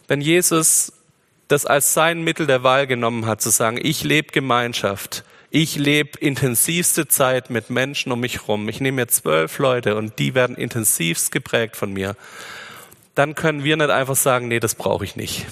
Wenn 0.07 0.21
Jesus 0.21 0.91
das 1.49 1.67
als 1.67 1.93
sein 1.93 2.23
Mittel 2.23 2.47
der 2.47 2.63
Wahl 2.63 2.87
genommen 2.87 3.27
hat, 3.27 3.43
zu 3.43 3.51
sagen, 3.51 3.77
ich 3.79 4.03
lebe 4.03 4.31
Gemeinschaft, 4.31 5.23
ich 5.51 5.75
lebe 5.75 6.17
intensivste 6.17 7.07
Zeit 7.07 7.51
mit 7.51 7.69
Menschen 7.69 8.11
um 8.11 8.21
mich 8.21 8.41
herum, 8.41 8.69
ich 8.69 8.81
nehme 8.81 9.03
mir 9.03 9.07
zwölf 9.07 9.59
Leute 9.59 9.97
und 9.97 10.17
die 10.17 10.33
werden 10.33 10.55
intensivst 10.55 11.31
geprägt 11.31 11.75
von 11.75 11.93
mir, 11.93 12.15
dann 13.13 13.35
können 13.35 13.63
wir 13.63 13.77
nicht 13.77 13.91
einfach 13.91 14.15
sagen, 14.15 14.47
nee, 14.47 14.59
das 14.59 14.73
brauche 14.73 15.05
ich 15.05 15.15
nicht. 15.15 15.45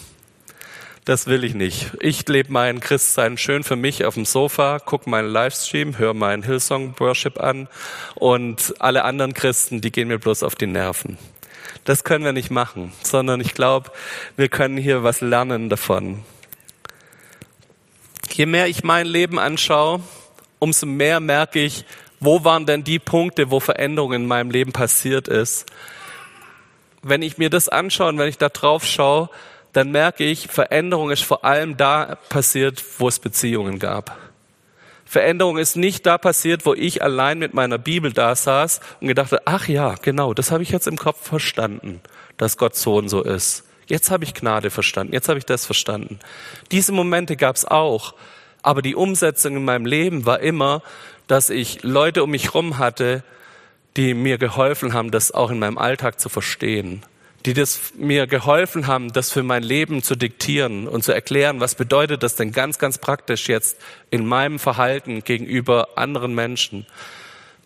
Das 1.06 1.28
will 1.28 1.44
ich 1.44 1.54
nicht. 1.54 1.92
Ich 2.00 2.26
lebe 2.30 2.54
mein 2.54 2.80
Christsein 2.80 3.38
schön 3.38 3.66
für 3.66 3.76
mich 3.76 4.06
auf 4.06 4.14
dem 4.14 4.24
Sofa, 4.24 4.80
gucke 4.80 5.10
meinen 5.10 5.28
Livestream, 5.28 5.98
höre 5.98 6.14
meinen 6.14 6.44
Hillsong 6.44 6.98
Worship 6.98 7.42
an 7.42 7.68
und 8.16 8.74
alle 8.80 9.04
anderen 9.04 9.34
Christen, 9.34 9.82
die 9.82 9.92
gehen 9.92 10.08
mir 10.08 10.18
bloß 10.18 10.44
auf 10.44 10.56
die 10.56 10.66
Nerven. 10.66 11.18
Das 11.84 12.06
können 12.06 12.24
wir 12.24 12.32
nicht 12.32 12.52
machen, 12.52 12.94
sondern 13.04 13.42
ich 13.42 13.54
glaube, 13.54 13.92
wir 14.38 14.48
können 14.48 14.78
hier 14.78 15.04
was 15.04 15.20
lernen 15.20 15.70
davon. 15.70 16.24
Je 18.32 18.46
mehr 18.46 18.68
ich 18.68 18.86
mein 18.86 19.06
Leben 19.06 19.40
anschaue, 19.40 20.02
umso 20.60 20.86
mehr 20.86 21.20
merke 21.20 21.60
ich, 21.60 21.84
wo 22.22 22.46
waren 22.46 22.66
denn 22.66 22.86
die 22.86 23.00
Punkte, 23.00 23.52
wo 23.52 23.60
Veränderung 23.60 24.14
in 24.14 24.26
meinem 24.26 24.52
Leben 24.52 24.72
passiert 24.72 25.28
ist. 25.28 25.66
Wenn 27.02 27.22
ich 27.22 27.38
mir 27.38 27.50
das 27.50 27.68
anschaue 27.68 28.08
und 28.08 28.20
wenn 28.20 28.30
ich 28.30 28.38
da 28.38 28.48
drauf 28.48 28.86
schaue, 28.86 29.30
dann 29.74 29.92
merke 29.92 30.24
ich, 30.24 30.48
Veränderung 30.48 31.10
ist 31.12 31.24
vor 31.24 31.44
allem 31.44 31.78
da 31.78 32.16
passiert, 32.30 32.84
wo 33.00 33.08
es 33.08 33.20
Beziehungen 33.20 33.80
gab. 33.80 34.18
Veränderung 35.04 35.58
ist 35.58 35.76
nicht 35.76 36.06
da 36.06 36.18
passiert, 36.18 36.66
wo 36.66 36.74
ich 36.74 37.04
allein 37.04 37.40
mit 37.40 37.54
meiner 37.54 37.78
Bibel 37.78 38.14
da 38.14 38.36
saß 38.36 38.80
und 39.02 39.08
gedacht 39.08 39.32
habe, 39.32 39.42
ach 39.46 39.68
ja, 39.68 39.96
genau, 40.02 40.34
das 40.34 40.52
habe 40.52 40.64
ich 40.64 40.70
jetzt 40.70 40.88
im 40.88 40.98
Kopf 40.98 41.28
verstanden, 41.28 42.02
dass 42.38 42.58
Gott 42.58 42.76
so 42.76 42.96
und 42.96 43.10
so 43.10 43.22
ist. 43.22 43.64
Jetzt 43.88 44.12
habe 44.12 44.24
ich 44.24 44.34
Gnade 44.34 44.70
verstanden, 44.70 45.14
jetzt 45.14 45.28
habe 45.28 45.40
ich 45.40 45.46
das 45.46 45.66
verstanden. 45.66 46.20
Diese 46.72 46.94
Momente 46.94 47.36
gab 47.36 47.56
es 47.56 47.66
auch, 47.66 48.14
aber 48.62 48.82
die 48.82 48.96
Umsetzung 48.96 49.58
in 49.58 49.66
meinem 49.66 49.86
Leben 49.86 50.26
war 50.26 50.40
immer, 50.40 50.82
dass 51.28 51.50
ich 51.50 51.84
Leute 51.84 52.24
um 52.24 52.32
mich 52.32 52.46
herum 52.46 52.78
hatte, 52.78 53.24
die 53.98 54.14
mir 54.14 54.38
geholfen 54.38 54.94
haben, 54.94 55.12
das 55.12 55.32
auch 55.32 55.52
in 55.52 55.60
meinem 55.60 55.78
Alltag 55.78 56.20
zu 56.20 56.30
verstehen 56.30 57.04
die 57.46 57.54
das 57.54 57.94
mir 57.98 58.26
geholfen 58.26 58.88
haben, 58.88 59.12
das 59.12 59.32
für 59.32 59.44
mein 59.44 59.64
Leben 59.64 60.02
zu 60.02 60.16
diktieren 60.16 60.88
und 60.88 61.04
zu 61.04 61.12
erklären, 61.12 61.60
was 61.60 61.76
bedeutet 61.76 62.24
das 62.24 62.36
denn 62.36 62.52
ganz, 62.52 62.80
ganz 62.80 62.98
praktisch 62.98 63.50
jetzt 63.50 63.78
in 64.12 64.26
meinem 64.26 64.60
Verhalten 64.60 65.24
gegenüber 65.24 65.90
anderen 65.96 66.34
Menschen, 66.34 66.86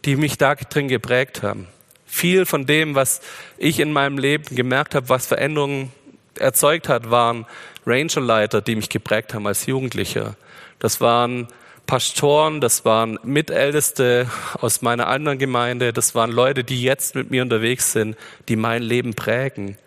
die 0.06 0.16
mich 0.16 0.38
da 0.38 0.56
drin 0.56 0.88
geprägt 0.88 1.44
haben. 1.44 1.68
Viel 2.08 2.46
von 2.46 2.66
dem, 2.66 2.96
was 2.96 3.22
ich 3.58 3.80
in 3.80 3.94
meinem 3.94 4.18
Leben 4.18 4.56
gemerkt 4.56 4.96
habe, 4.96 5.10
was 5.10 5.28
Veränderungen 5.28 5.92
erzeugt 6.40 6.90
hat, 6.90 7.12
waren 7.12 7.46
Rangerleiter, 7.86 8.62
die 8.62 8.76
mich 8.76 8.90
geprägt 8.90 9.34
haben 9.34 9.46
als 9.46 9.66
Jugendlicher. 9.66 10.36
Das 10.80 11.02
waren 11.02 11.48
Pastoren, 11.88 12.60
das 12.60 12.84
waren 12.84 13.18
Mitälteste 13.24 14.30
aus 14.60 14.82
meiner 14.82 15.08
anderen 15.08 15.40
Gemeinde, 15.40 15.94
das 15.94 16.14
waren 16.16 16.32
Leute, 16.32 16.66
die 16.66 16.84
jetzt 16.84 17.16
mit 17.16 17.32
mir 17.32 17.42
unterwegs 17.42 17.94
sind, 17.94 18.18
die 18.50 18.58
mein 18.58 18.84
Leben 18.84 19.14
prägen, 19.14 19.78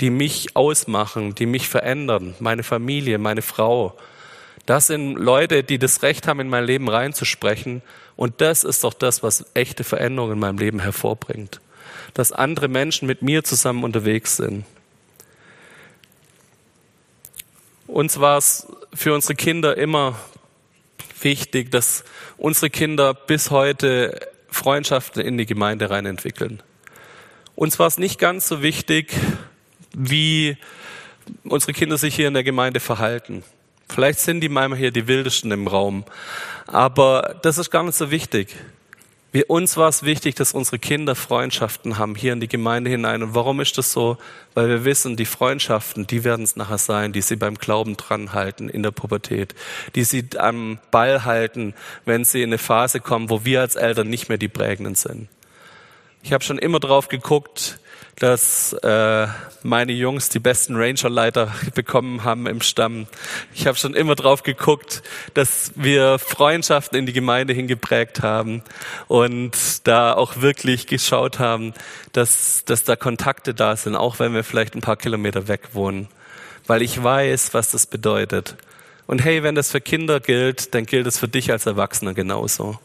die 0.00 0.08
mich 0.08 0.56
ausmachen, 0.56 1.34
die 1.34 1.44
mich 1.44 1.68
verändern, 1.68 2.34
meine 2.40 2.62
Familie, 2.62 3.18
meine 3.18 3.42
Frau. 3.42 3.94
Das 4.64 4.86
sind 4.86 5.16
Leute, 5.16 5.62
die 5.62 5.78
das 5.78 6.02
Recht 6.02 6.26
haben, 6.26 6.40
in 6.40 6.48
mein 6.48 6.64
Leben 6.64 6.88
reinzusprechen. 6.88 7.82
Und 8.16 8.40
das 8.40 8.64
ist 8.64 8.82
doch 8.82 8.94
das, 8.94 9.22
was 9.22 9.44
echte 9.52 9.84
Veränderungen 9.84 10.34
in 10.34 10.38
meinem 10.38 10.58
Leben 10.58 10.80
hervorbringt. 10.80 11.60
Dass 12.14 12.32
andere 12.32 12.68
Menschen 12.68 13.06
mit 13.06 13.20
mir 13.20 13.44
zusammen 13.44 13.84
unterwegs 13.84 14.36
sind. 14.36 14.64
Uns 17.86 18.18
war 18.18 18.38
es 18.38 18.66
für 18.94 19.12
unsere 19.12 19.34
Kinder 19.34 19.76
immer 19.76 20.16
wichtig, 21.24 21.70
dass 21.70 22.04
unsere 22.36 22.70
Kinder 22.70 23.14
bis 23.14 23.50
heute 23.50 24.28
Freundschaften 24.48 25.22
in 25.22 25.38
die 25.38 25.46
Gemeinde 25.46 25.90
rein 25.90 26.06
entwickeln. 26.06 26.62
Uns 27.54 27.78
war 27.78 27.86
es 27.86 27.98
nicht 27.98 28.18
ganz 28.18 28.48
so 28.48 28.62
wichtig, 28.62 29.12
wie 29.94 30.56
unsere 31.44 31.72
Kinder 31.72 31.98
sich 31.98 32.14
hier 32.14 32.28
in 32.28 32.34
der 32.34 32.44
Gemeinde 32.44 32.80
verhalten. 32.80 33.44
Vielleicht 33.88 34.20
sind 34.20 34.40
die 34.40 34.48
manchmal 34.48 34.78
hier 34.78 34.92
die 34.92 35.08
wildesten 35.08 35.50
im 35.52 35.66
Raum, 35.66 36.04
aber 36.66 37.38
das 37.42 37.58
ist 37.58 37.70
gar 37.70 37.82
nicht 37.82 37.96
so 37.96 38.10
wichtig. 38.10 38.54
Wir, 39.32 39.48
uns 39.48 39.76
war 39.76 39.88
es 39.88 40.02
wichtig, 40.02 40.34
dass 40.34 40.52
unsere 40.52 40.80
Kinder 40.80 41.14
Freundschaften 41.14 41.98
haben 41.98 42.16
hier 42.16 42.32
in 42.32 42.40
die 42.40 42.48
Gemeinde 42.48 42.90
hinein. 42.90 43.22
Und 43.22 43.34
warum 43.34 43.60
ist 43.60 43.78
das 43.78 43.92
so? 43.92 44.18
Weil 44.54 44.68
wir 44.68 44.84
wissen, 44.84 45.16
die 45.16 45.24
Freundschaften, 45.24 46.06
die 46.06 46.24
werden 46.24 46.42
es 46.42 46.56
nachher 46.56 46.78
sein, 46.78 47.12
die 47.12 47.22
sie 47.22 47.36
beim 47.36 47.54
Glauben 47.54 47.96
dran 47.96 48.32
halten 48.32 48.68
in 48.68 48.82
der 48.82 48.90
Pubertät, 48.90 49.54
die 49.94 50.02
sie 50.02 50.24
am 50.36 50.78
Ball 50.90 51.24
halten, 51.24 51.74
wenn 52.04 52.24
sie 52.24 52.42
in 52.42 52.50
eine 52.50 52.58
Phase 52.58 52.98
kommen, 52.98 53.30
wo 53.30 53.44
wir 53.44 53.60
als 53.60 53.76
Eltern 53.76 54.08
nicht 54.08 54.28
mehr 54.28 54.38
die 54.38 54.48
prägenden 54.48 54.96
sind. 54.96 55.28
Ich 56.22 56.32
habe 56.32 56.44
schon 56.44 56.58
immer 56.58 56.80
drauf 56.80 57.08
geguckt, 57.08 57.78
dass 58.16 58.74
äh, 58.74 59.26
meine 59.62 59.92
Jungs 59.92 60.28
die 60.28 60.38
besten 60.38 60.76
Rangerleiter 60.76 61.52
bekommen 61.74 62.22
haben 62.22 62.46
im 62.46 62.60
Stamm. 62.60 63.06
Ich 63.54 63.66
habe 63.66 63.78
schon 63.78 63.94
immer 63.94 64.14
drauf 64.14 64.42
geguckt, 64.42 65.02
dass 65.32 65.72
wir 65.76 66.18
Freundschaften 66.18 66.98
in 66.98 67.06
die 67.06 67.14
Gemeinde 67.14 67.54
hingeprägt 67.54 68.22
haben 68.22 68.62
und 69.08 69.86
da 69.86 70.12
auch 70.12 70.42
wirklich 70.42 70.86
geschaut 70.86 71.38
haben, 71.38 71.72
dass, 72.12 72.64
dass 72.66 72.84
da 72.84 72.94
Kontakte 72.96 73.54
da 73.54 73.74
sind, 73.74 73.96
auch 73.96 74.18
wenn 74.18 74.34
wir 74.34 74.44
vielleicht 74.44 74.74
ein 74.74 74.82
paar 74.82 74.96
Kilometer 74.96 75.48
weg 75.48 75.70
wohnen. 75.72 76.08
Weil 76.66 76.82
ich 76.82 77.02
weiß, 77.02 77.54
was 77.54 77.70
das 77.70 77.86
bedeutet. 77.86 78.56
Und 79.06 79.24
hey, 79.24 79.42
wenn 79.42 79.54
das 79.54 79.70
für 79.70 79.80
Kinder 79.80 80.20
gilt, 80.20 80.74
dann 80.74 80.84
gilt 80.84 81.06
es 81.06 81.18
für 81.18 81.28
dich 81.28 81.50
als 81.50 81.64
Erwachsener 81.64 82.12
genauso. 82.12 82.78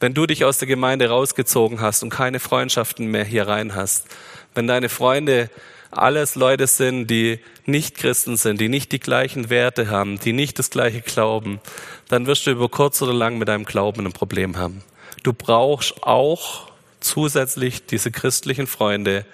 Wenn 0.00 0.14
du 0.14 0.24
dich 0.24 0.46
aus 0.46 0.56
der 0.56 0.66
Gemeinde 0.66 1.10
rausgezogen 1.10 1.82
hast 1.82 2.02
und 2.02 2.08
keine 2.08 2.40
Freundschaften 2.40 3.06
mehr 3.06 3.24
hier 3.24 3.46
rein 3.46 3.74
hast, 3.74 4.06
wenn 4.54 4.66
deine 4.66 4.88
Freunde 4.88 5.50
alles 5.90 6.36
Leute 6.36 6.66
sind, 6.66 7.08
die 7.08 7.40
nicht 7.66 7.96
Christen 7.96 8.38
sind, 8.38 8.62
die 8.62 8.70
nicht 8.70 8.92
die 8.92 8.98
gleichen 8.98 9.50
Werte 9.50 9.90
haben, 9.90 10.18
die 10.18 10.32
nicht 10.32 10.58
das 10.58 10.70
gleiche 10.70 11.02
glauben, 11.02 11.60
dann 12.08 12.26
wirst 12.26 12.46
du 12.46 12.52
über 12.52 12.70
kurz 12.70 13.02
oder 13.02 13.12
lang 13.12 13.36
mit 13.36 13.48
deinem 13.48 13.66
Glauben 13.66 14.06
ein 14.06 14.12
Problem 14.12 14.56
haben. 14.56 14.82
Du 15.22 15.34
brauchst 15.34 16.02
auch 16.02 16.70
zusätzlich 17.00 17.84
diese 17.84 18.10
christlichen 18.10 18.66
Freunde. 18.66 19.26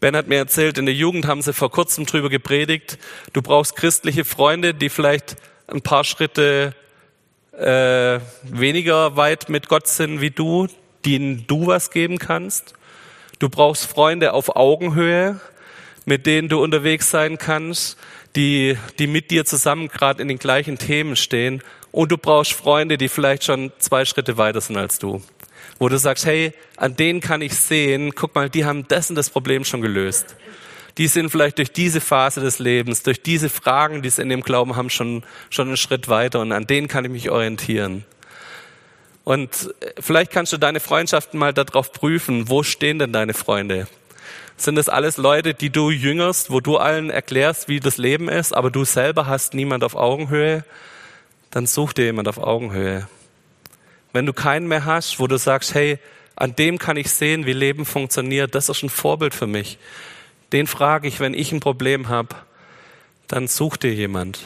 Ben 0.00 0.16
hat 0.16 0.28
mir 0.28 0.36
erzählt, 0.36 0.78
in 0.78 0.86
der 0.86 0.94
Jugend 0.94 1.26
haben 1.26 1.42
sie 1.42 1.52
vor 1.52 1.70
kurzem 1.70 2.06
drüber 2.06 2.30
gepredigt, 2.30 2.98
du 3.34 3.42
brauchst 3.42 3.76
christliche 3.76 4.24
Freunde, 4.24 4.72
die 4.72 4.88
vielleicht 4.88 5.36
ein 5.66 5.82
paar 5.82 6.04
Schritte 6.04 6.74
äh, 7.58 8.20
weniger 8.44 9.16
weit 9.16 9.48
mit 9.48 9.68
Gott 9.68 9.86
sind 9.88 10.20
wie 10.20 10.30
du, 10.30 10.68
denen 11.04 11.46
du 11.46 11.66
was 11.66 11.90
geben 11.90 12.18
kannst. 12.18 12.74
Du 13.38 13.48
brauchst 13.48 13.86
Freunde 13.86 14.32
auf 14.32 14.56
Augenhöhe, 14.56 15.40
mit 16.04 16.26
denen 16.26 16.48
du 16.48 16.62
unterwegs 16.62 17.10
sein 17.10 17.38
kannst, 17.38 17.98
die, 18.36 18.76
die 18.98 19.06
mit 19.06 19.30
dir 19.30 19.44
zusammen 19.44 19.88
gerade 19.88 20.22
in 20.22 20.28
den 20.28 20.38
gleichen 20.38 20.78
Themen 20.78 21.16
stehen. 21.16 21.62
Und 21.90 22.12
du 22.12 22.18
brauchst 22.18 22.52
Freunde, 22.52 22.98
die 22.98 23.08
vielleicht 23.08 23.44
schon 23.44 23.72
zwei 23.78 24.04
Schritte 24.04 24.36
weiter 24.36 24.60
sind 24.60 24.76
als 24.76 24.98
du. 24.98 25.22
Wo 25.78 25.88
du 25.88 25.98
sagst, 25.98 26.26
hey, 26.26 26.52
an 26.76 26.96
denen 26.96 27.20
kann 27.20 27.42
ich 27.42 27.54
sehen, 27.54 28.14
guck 28.14 28.34
mal, 28.34 28.50
die 28.50 28.64
haben 28.64 28.86
und 28.88 29.14
das 29.14 29.30
Problem 29.30 29.64
schon 29.64 29.80
gelöst. 29.80 30.36
Die 30.98 31.06
sind 31.06 31.30
vielleicht 31.30 31.58
durch 31.58 31.72
diese 31.72 32.00
Phase 32.00 32.40
des 32.40 32.58
Lebens, 32.58 33.04
durch 33.04 33.22
diese 33.22 33.48
Fragen, 33.48 34.02
die 34.02 34.10
sie 34.10 34.22
in 34.22 34.28
dem 34.28 34.42
Glauben 34.42 34.76
haben, 34.76 34.90
schon, 34.90 35.24
schon 35.48 35.68
einen 35.68 35.76
Schritt 35.76 36.08
weiter 36.08 36.40
und 36.40 36.52
an 36.52 36.66
denen 36.66 36.88
kann 36.88 37.04
ich 37.04 37.10
mich 37.10 37.30
orientieren. 37.30 38.04
Und 39.22 39.74
vielleicht 40.00 40.32
kannst 40.32 40.52
du 40.52 40.56
deine 40.56 40.80
Freundschaften 40.80 41.38
mal 41.38 41.52
darauf 41.52 41.92
prüfen, 41.92 42.48
wo 42.48 42.62
stehen 42.62 42.98
denn 42.98 43.12
deine 43.12 43.34
Freunde? 43.34 43.86
Sind 44.56 44.74
das 44.74 44.88
alles 44.88 45.18
Leute, 45.18 45.54
die 45.54 45.70
du 45.70 45.90
jüngerst, 45.90 46.50
wo 46.50 46.60
du 46.60 46.78
allen 46.78 47.10
erklärst, 47.10 47.68
wie 47.68 47.78
das 47.78 47.96
Leben 47.96 48.28
ist, 48.28 48.52
aber 48.52 48.72
du 48.72 48.84
selber 48.84 49.26
hast 49.26 49.54
niemand 49.54 49.84
auf 49.84 49.94
Augenhöhe? 49.94 50.64
Dann 51.50 51.66
such 51.66 51.92
dir 51.92 52.06
jemand 52.06 52.26
auf 52.26 52.38
Augenhöhe. 52.38 53.06
Wenn 54.12 54.26
du 54.26 54.32
keinen 54.32 54.66
mehr 54.66 54.84
hast, 54.84 55.20
wo 55.20 55.28
du 55.28 55.36
sagst, 55.36 55.74
hey, 55.74 55.98
an 56.34 56.56
dem 56.56 56.78
kann 56.78 56.96
ich 56.96 57.10
sehen, 57.10 57.46
wie 57.46 57.52
Leben 57.52 57.84
funktioniert, 57.84 58.54
das 58.54 58.68
ist 58.68 58.82
ein 58.82 58.88
Vorbild 58.88 59.34
für 59.34 59.46
mich. 59.46 59.78
Den 60.52 60.66
frage 60.66 61.08
ich, 61.08 61.20
wenn 61.20 61.34
ich 61.34 61.52
ein 61.52 61.60
Problem 61.60 62.08
habe, 62.08 62.34
dann 63.26 63.48
such 63.48 63.76
dir 63.76 63.92
jemand. 63.92 64.40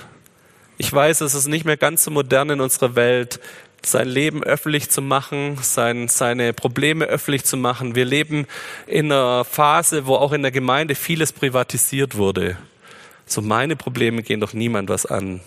Ich 0.78 0.92
weiß, 0.92 1.20
es 1.20 1.34
ist 1.34 1.46
nicht 1.46 1.64
mehr 1.64 1.76
ganz 1.76 2.04
so 2.04 2.10
modern 2.10 2.50
in 2.50 2.60
unserer 2.60 2.96
Welt, 2.96 3.40
sein 3.84 4.08
Leben 4.08 4.42
öffentlich 4.42 4.90
zu 4.90 5.02
machen, 5.02 5.58
sein, 5.60 6.08
seine 6.08 6.52
Probleme 6.52 7.04
öffentlich 7.04 7.44
zu 7.44 7.56
machen. 7.56 7.94
Wir 7.94 8.04
leben 8.04 8.46
in 8.86 9.10
einer 9.10 9.44
Phase, 9.44 10.06
wo 10.06 10.14
auch 10.14 10.32
in 10.32 10.42
der 10.42 10.52
Gemeinde 10.52 10.94
vieles 10.94 11.32
privatisiert 11.32 12.16
wurde. 12.16 12.56
So 13.26 13.42
meine 13.42 13.76
Probleme 13.76 14.22
gehen 14.22 14.40
doch 14.40 14.52
niemand 14.52 14.88
was 14.88 15.06
an. 15.06 15.40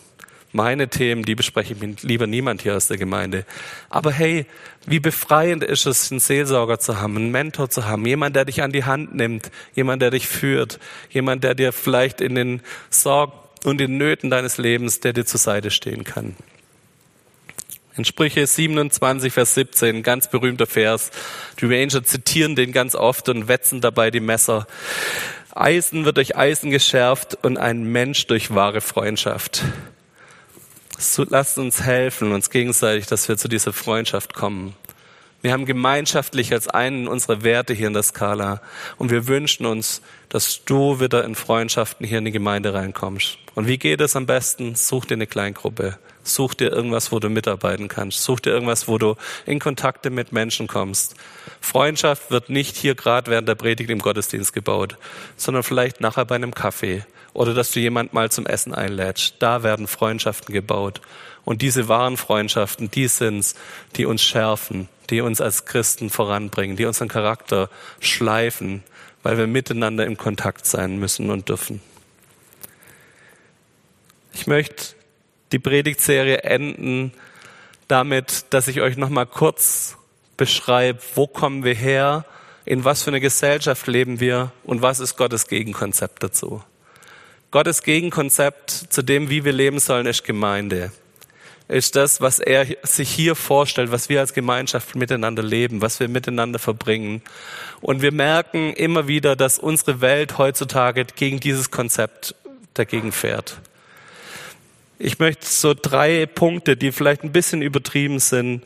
Meine 0.52 0.88
Themen, 0.88 1.24
die 1.24 1.36
bespreche 1.36 1.74
ich 1.74 1.82
mit 1.82 2.04
lieber 2.04 2.28
niemand 2.28 2.62
hier 2.62 2.76
aus 2.76 2.88
der 2.88 2.98
Gemeinde. 2.98 3.46
Aber 3.90 4.12
hey, 4.12 4.46
wie 4.86 5.00
befreiend 5.00 5.64
ist 5.64 5.86
es, 5.86 6.12
einen 6.12 6.20
Seelsorger 6.20 6.80
zu 6.80 7.02
haben, 7.02 7.18
einen 7.18 7.32
Mentor 7.32 7.70
zu 7.70 7.86
haben, 7.86 8.06
jemand, 8.06 8.36
der 8.36 8.46
dich 8.46 8.62
an 8.62 8.72
die 8.72 8.86
Hand 8.86 9.14
nimmt, 9.16 9.52
jemand, 9.74 10.02
der 10.02 10.12
dich 10.12 10.28
führt, 10.28 10.80
jemand, 11.10 11.44
der 11.44 11.56
dir 11.56 11.74
vielleicht 11.74 12.22
in 12.22 12.36
den 12.36 12.62
Sorgen 12.90 13.34
und 13.66 13.80
den 13.80 13.98
Nöten 13.98 14.30
deines 14.30 14.58
Lebens, 14.58 15.00
der 15.02 15.14
dir 15.14 15.26
zur 15.26 15.40
Seite 15.40 15.72
stehen 15.72 16.04
kann. 16.04 16.36
In 17.98 18.04
Sprüche 18.04 18.46
27, 18.46 19.32
Vers 19.32 19.56
17, 19.56 20.04
ganz 20.04 20.30
berühmter 20.30 20.68
Vers. 20.68 21.12
Die 21.62 21.66
Ranger 21.66 22.04
zitieren 22.04 22.56
den 22.56 22.74
ganz 22.74 22.94
oft 22.94 23.30
und 23.30 23.48
wetzen 23.48 23.80
dabei 23.80 24.12
die 24.12 24.20
Messer. 24.20 24.68
Eisen 25.54 26.04
wird 26.04 26.18
durch 26.18 26.36
Eisen 26.36 26.72
geschärft 26.72 27.38
und 27.42 27.58
ein 27.58 27.84
Mensch 27.86 28.28
durch 28.28 28.54
wahre 28.54 28.82
Freundschaft. 28.82 29.64
So, 30.98 31.26
lasst 31.28 31.58
uns 31.58 31.82
helfen, 31.82 32.32
uns 32.32 32.50
gegenseitig, 32.50 33.06
dass 33.08 33.28
wir 33.28 33.38
zu 33.38 33.50
dieser 33.50 33.74
Freundschaft 33.74 34.34
kommen. 34.34 34.76
Wir 35.42 35.52
haben 35.52 35.66
gemeinschaftlich 35.66 36.54
als 36.54 36.68
einen 36.70 37.08
unserer 37.08 37.44
Werte 37.44 37.74
hier 37.74 37.88
in 37.88 37.94
der 37.94 38.02
Skala 38.02 38.62
und 38.98 39.12
wir 39.12 39.28
wünschen 39.28 39.66
uns, 39.66 40.02
dass 40.30 40.64
du 40.64 41.00
wieder 41.00 41.26
in 41.26 41.36
Freundschaften 41.36 42.06
hier 42.08 42.20
in 42.20 42.26
die 42.26 42.32
Gemeinde 42.32 42.74
reinkommst. 42.74 43.38
Und 43.56 43.68
wie 43.68 43.78
geht 43.78 44.02
es 44.02 44.16
am 44.16 44.26
besten? 44.26 44.76
Such 44.76 45.06
dir 45.06 45.16
eine 45.16 45.28
Kleingruppe. 45.28 46.00
Such 46.24 46.56
dir 46.56 46.72
irgendwas, 46.72 47.12
wo 47.12 47.20
du 47.20 47.30
mitarbeiten 47.30 47.90
kannst. 47.90 48.24
Such 48.24 48.40
dir 48.40 48.52
irgendwas, 48.52 48.88
wo 48.88 48.98
du 48.98 49.16
in 49.46 49.60
Kontakte 49.60 50.10
mit 50.10 50.32
Menschen 50.32 50.68
kommst. 50.68 51.16
Freundschaft 51.62 52.32
wird 52.32 52.50
nicht 52.50 52.76
hier 52.76 52.96
gerade 52.96 53.30
während 53.30 53.48
der 53.48 53.56
Predigt 53.56 53.90
im 53.92 54.00
Gottesdienst 54.00 54.54
gebaut, 54.54 54.98
sondern 55.38 55.62
vielleicht 55.62 56.02
nachher 56.02 56.26
bei 56.26 56.36
einem 56.36 56.56
Kaffee 56.56 57.04
oder 57.36 57.54
dass 57.54 57.72
du 57.72 57.80
jemand 57.80 58.14
mal 58.14 58.32
zum 58.32 58.46
Essen 58.46 58.74
einlädst. 58.74 59.36
Da 59.40 59.62
werden 59.62 59.88
Freundschaften 59.88 60.54
gebaut. 60.54 61.02
Und 61.44 61.62
diese 61.62 61.88
wahren 61.88 62.18
Freundschaften, 62.18 62.90
die 62.90 63.08
sind's, 63.08 63.56
die 63.98 64.06
uns 64.06 64.24
schärfen, 64.24 64.88
die 65.10 65.22
uns 65.22 65.42
als 65.42 65.66
Christen 65.66 66.10
voranbringen, 66.10 66.78
die 66.78 66.86
unseren 66.86 67.10
Charakter 67.10 67.70
schleifen, 68.00 68.84
weil 69.22 69.38
wir 69.38 69.48
miteinander 69.48 70.06
im 70.06 70.18
Kontakt 70.18 70.66
sein 70.66 70.98
müssen 70.98 71.30
und 71.30 71.50
dürfen. 71.50 71.82
Ich 74.34 74.48
möchte 74.48 74.96
die 75.52 75.60
Predigtserie 75.60 76.40
enden 76.40 77.12
damit, 77.88 78.46
dass 78.52 78.68
ich 78.68 78.82
euch 78.82 78.98
noch 78.98 79.10
mal 79.10 79.26
kurz 79.26 79.98
beschreibe, 80.38 81.00
wo 81.16 81.28
kommen 81.28 81.64
wir 81.64 81.76
her, 81.76 82.26
in 82.64 82.84
was 82.84 83.04
für 83.04 83.12
eine 83.12 83.22
Gesellschaft 83.22 83.86
leben 83.88 84.20
wir 84.20 84.52
und 84.64 84.82
was 84.82 85.00
ist 85.00 85.18
Gottes 85.18 85.48
Gegenkonzept 85.48 86.24
dazu. 86.24 86.64
Gottes 87.56 87.84
Gegenkonzept 87.84 88.70
zu 88.90 89.02
dem, 89.02 89.30
wie 89.30 89.46
wir 89.46 89.54
leben 89.54 89.80
sollen, 89.80 90.08
ist 90.08 90.26
Gemeinde. 90.26 90.92
Ist 91.70 91.96
das, 91.96 92.20
was 92.20 92.40
er 92.40 92.68
sich 92.84 93.10
hier 93.10 93.34
vorstellt, 93.34 93.94
was 93.94 94.10
wir 94.10 94.20
als 94.20 94.34
Gemeinschaft 94.34 94.94
miteinander 94.98 95.42
leben, 95.42 95.82
was 95.82 96.02
wir 96.02 96.10
miteinander 96.10 96.60
verbringen. 96.60 97.22
Und 97.80 98.02
wir 98.02 98.12
merken 98.12 98.74
immer 98.74 99.08
wieder, 99.08 99.38
dass 99.38 99.58
unsere 99.58 100.02
Welt 100.02 100.38
heutzutage 100.38 101.06
gegen 101.06 101.40
dieses 101.40 101.72
Konzept 101.72 102.36
dagegen 102.74 103.14
fährt. 103.14 103.62
Ich 105.00 105.20
möchte 105.20 105.46
so 105.46 105.74
drei 105.74 106.26
Punkte, 106.26 106.76
die 106.76 106.92
vielleicht 106.92 107.24
ein 107.24 107.32
bisschen 107.32 107.62
übertrieben 107.62 108.20
sind, 108.20 108.64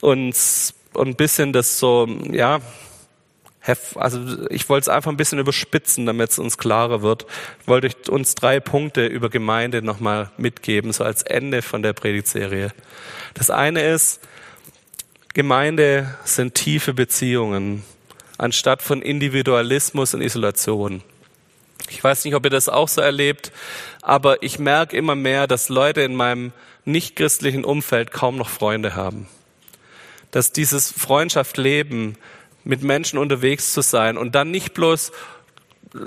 uns 0.00 0.72
und 0.94 1.08
ein 1.08 1.16
bisschen 1.16 1.52
das 1.52 1.78
so, 1.78 2.08
ja, 2.30 2.62
also 3.94 4.48
ich 4.50 4.68
wollte 4.68 4.84
es 4.84 4.88
einfach 4.88 5.10
ein 5.10 5.16
bisschen 5.16 5.38
überspitzen, 5.38 6.06
damit 6.06 6.30
es 6.30 6.38
uns 6.38 6.58
klarer 6.58 7.02
wird. 7.02 7.26
Ich 7.60 7.68
wollte 7.68 8.10
uns 8.10 8.34
drei 8.34 8.58
Punkte 8.58 9.06
über 9.06 9.30
Gemeinde 9.30 9.82
nochmal 9.82 10.30
mitgeben, 10.36 10.92
so 10.92 11.04
als 11.04 11.22
Ende 11.22 11.62
von 11.62 11.82
der 11.82 11.92
Predigtserie. 11.92 12.72
Das 13.34 13.50
eine 13.50 13.82
ist, 13.82 14.20
Gemeinde 15.34 16.14
sind 16.24 16.54
tiefe 16.54 16.92
Beziehungen, 16.92 17.84
anstatt 18.36 18.82
von 18.82 19.00
Individualismus 19.00 20.12
und 20.14 20.22
Isolation. 20.22 21.02
Ich 21.88 22.02
weiß 22.02 22.24
nicht, 22.24 22.34
ob 22.34 22.44
ihr 22.44 22.50
das 22.50 22.68
auch 22.68 22.88
so 22.88 23.00
erlebt, 23.00 23.52
aber 24.02 24.42
ich 24.42 24.58
merke 24.58 24.96
immer 24.96 25.14
mehr, 25.14 25.46
dass 25.46 25.68
Leute 25.68 26.02
in 26.02 26.14
meinem 26.14 26.52
nichtchristlichen 26.84 27.64
Umfeld 27.64 28.10
kaum 28.10 28.36
noch 28.36 28.48
Freunde 28.48 28.96
haben. 28.96 29.28
Dass 30.32 30.52
dieses 30.52 30.90
Freundschaft 30.90 31.56
leben 31.56 32.16
mit 32.64 32.82
Menschen 32.82 33.18
unterwegs 33.18 33.72
zu 33.72 33.80
sein 33.80 34.16
und 34.16 34.34
dann 34.34 34.50
nicht 34.50 34.74
bloß 34.74 35.12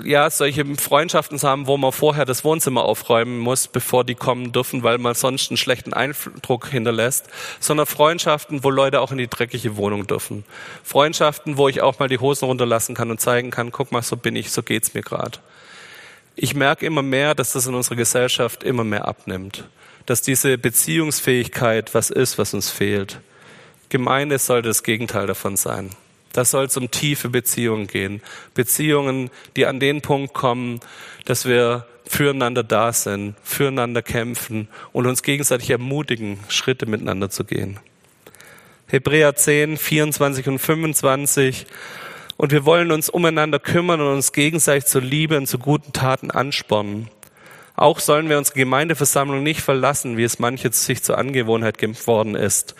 ja, 0.02 0.28
solche 0.30 0.64
Freundschaften 0.76 1.38
zu 1.38 1.48
haben, 1.48 1.66
wo 1.66 1.76
man 1.76 1.92
vorher 1.92 2.24
das 2.24 2.44
Wohnzimmer 2.44 2.84
aufräumen 2.84 3.38
muss, 3.38 3.68
bevor 3.68 4.04
die 4.04 4.14
kommen 4.14 4.52
dürfen, 4.52 4.82
weil 4.82 4.98
man 4.98 5.14
sonst 5.14 5.50
einen 5.50 5.56
schlechten 5.56 5.92
Eindruck 5.92 6.68
hinterlässt, 6.68 7.26
sondern 7.60 7.86
Freundschaften, 7.86 8.64
wo 8.64 8.70
Leute 8.70 9.00
auch 9.00 9.12
in 9.12 9.18
die 9.18 9.28
dreckige 9.28 9.76
Wohnung 9.76 10.06
dürfen. 10.06 10.44
Freundschaften, 10.82 11.56
wo 11.56 11.68
ich 11.68 11.82
auch 11.82 11.98
mal 11.98 12.08
die 12.08 12.18
Hosen 12.18 12.46
runterlassen 12.46 12.94
kann 12.94 13.10
und 13.10 13.20
zeigen 13.20 13.50
kann, 13.50 13.70
guck 13.70 13.92
mal, 13.92 14.02
so 14.02 14.16
bin 14.16 14.34
ich, 14.34 14.50
so 14.50 14.62
geht's 14.62 14.94
mir 14.94 15.02
gerade. 15.02 15.38
Ich 16.34 16.54
merke 16.54 16.84
immer 16.84 17.02
mehr, 17.02 17.34
dass 17.34 17.52
das 17.52 17.66
in 17.66 17.74
unserer 17.74 17.96
Gesellschaft 17.96 18.64
immer 18.64 18.84
mehr 18.84 19.06
abnimmt, 19.06 19.64
dass 20.04 20.20
diese 20.20 20.58
Beziehungsfähigkeit 20.58 21.94
was 21.94 22.10
ist, 22.10 22.38
was 22.38 22.54
uns 22.54 22.70
fehlt. 22.70 23.20
Gemeinde 23.88 24.38
sollte 24.38 24.68
das 24.68 24.82
Gegenteil 24.82 25.26
davon 25.28 25.56
sein. 25.56 25.90
Da 26.36 26.44
soll 26.44 26.66
es 26.66 26.76
um 26.76 26.90
tiefe 26.90 27.30
Beziehungen 27.30 27.86
gehen. 27.86 28.20
Beziehungen, 28.52 29.30
die 29.56 29.64
an 29.64 29.80
den 29.80 30.02
Punkt 30.02 30.34
kommen, 30.34 30.80
dass 31.24 31.46
wir 31.46 31.86
füreinander 32.06 32.62
da 32.62 32.92
sind, 32.92 33.36
füreinander 33.42 34.02
kämpfen 34.02 34.68
und 34.92 35.06
uns 35.06 35.22
gegenseitig 35.22 35.70
ermutigen, 35.70 36.38
Schritte 36.48 36.84
miteinander 36.84 37.30
zu 37.30 37.44
gehen. 37.44 37.80
Hebräer 38.86 39.34
10, 39.34 39.78
24 39.78 40.46
und 40.48 40.58
25. 40.58 41.64
Und 42.36 42.52
wir 42.52 42.66
wollen 42.66 42.92
uns 42.92 43.08
umeinander 43.08 43.58
kümmern 43.58 44.02
und 44.02 44.08
uns 44.08 44.32
gegenseitig 44.32 44.84
zur 44.84 45.00
Liebe 45.00 45.38
und 45.38 45.46
zu 45.46 45.58
guten 45.58 45.94
Taten 45.94 46.30
anspornen. 46.30 47.08
Auch 47.76 47.98
sollen 47.98 48.28
wir 48.28 48.36
unsere 48.36 48.58
Gemeindeversammlung 48.58 49.42
nicht 49.42 49.62
verlassen, 49.62 50.18
wie 50.18 50.24
es 50.24 50.38
manche 50.38 50.70
sich 50.70 51.02
zur 51.02 51.16
Angewohnheit 51.16 51.78
geworden 51.78 52.34
ist 52.34 52.74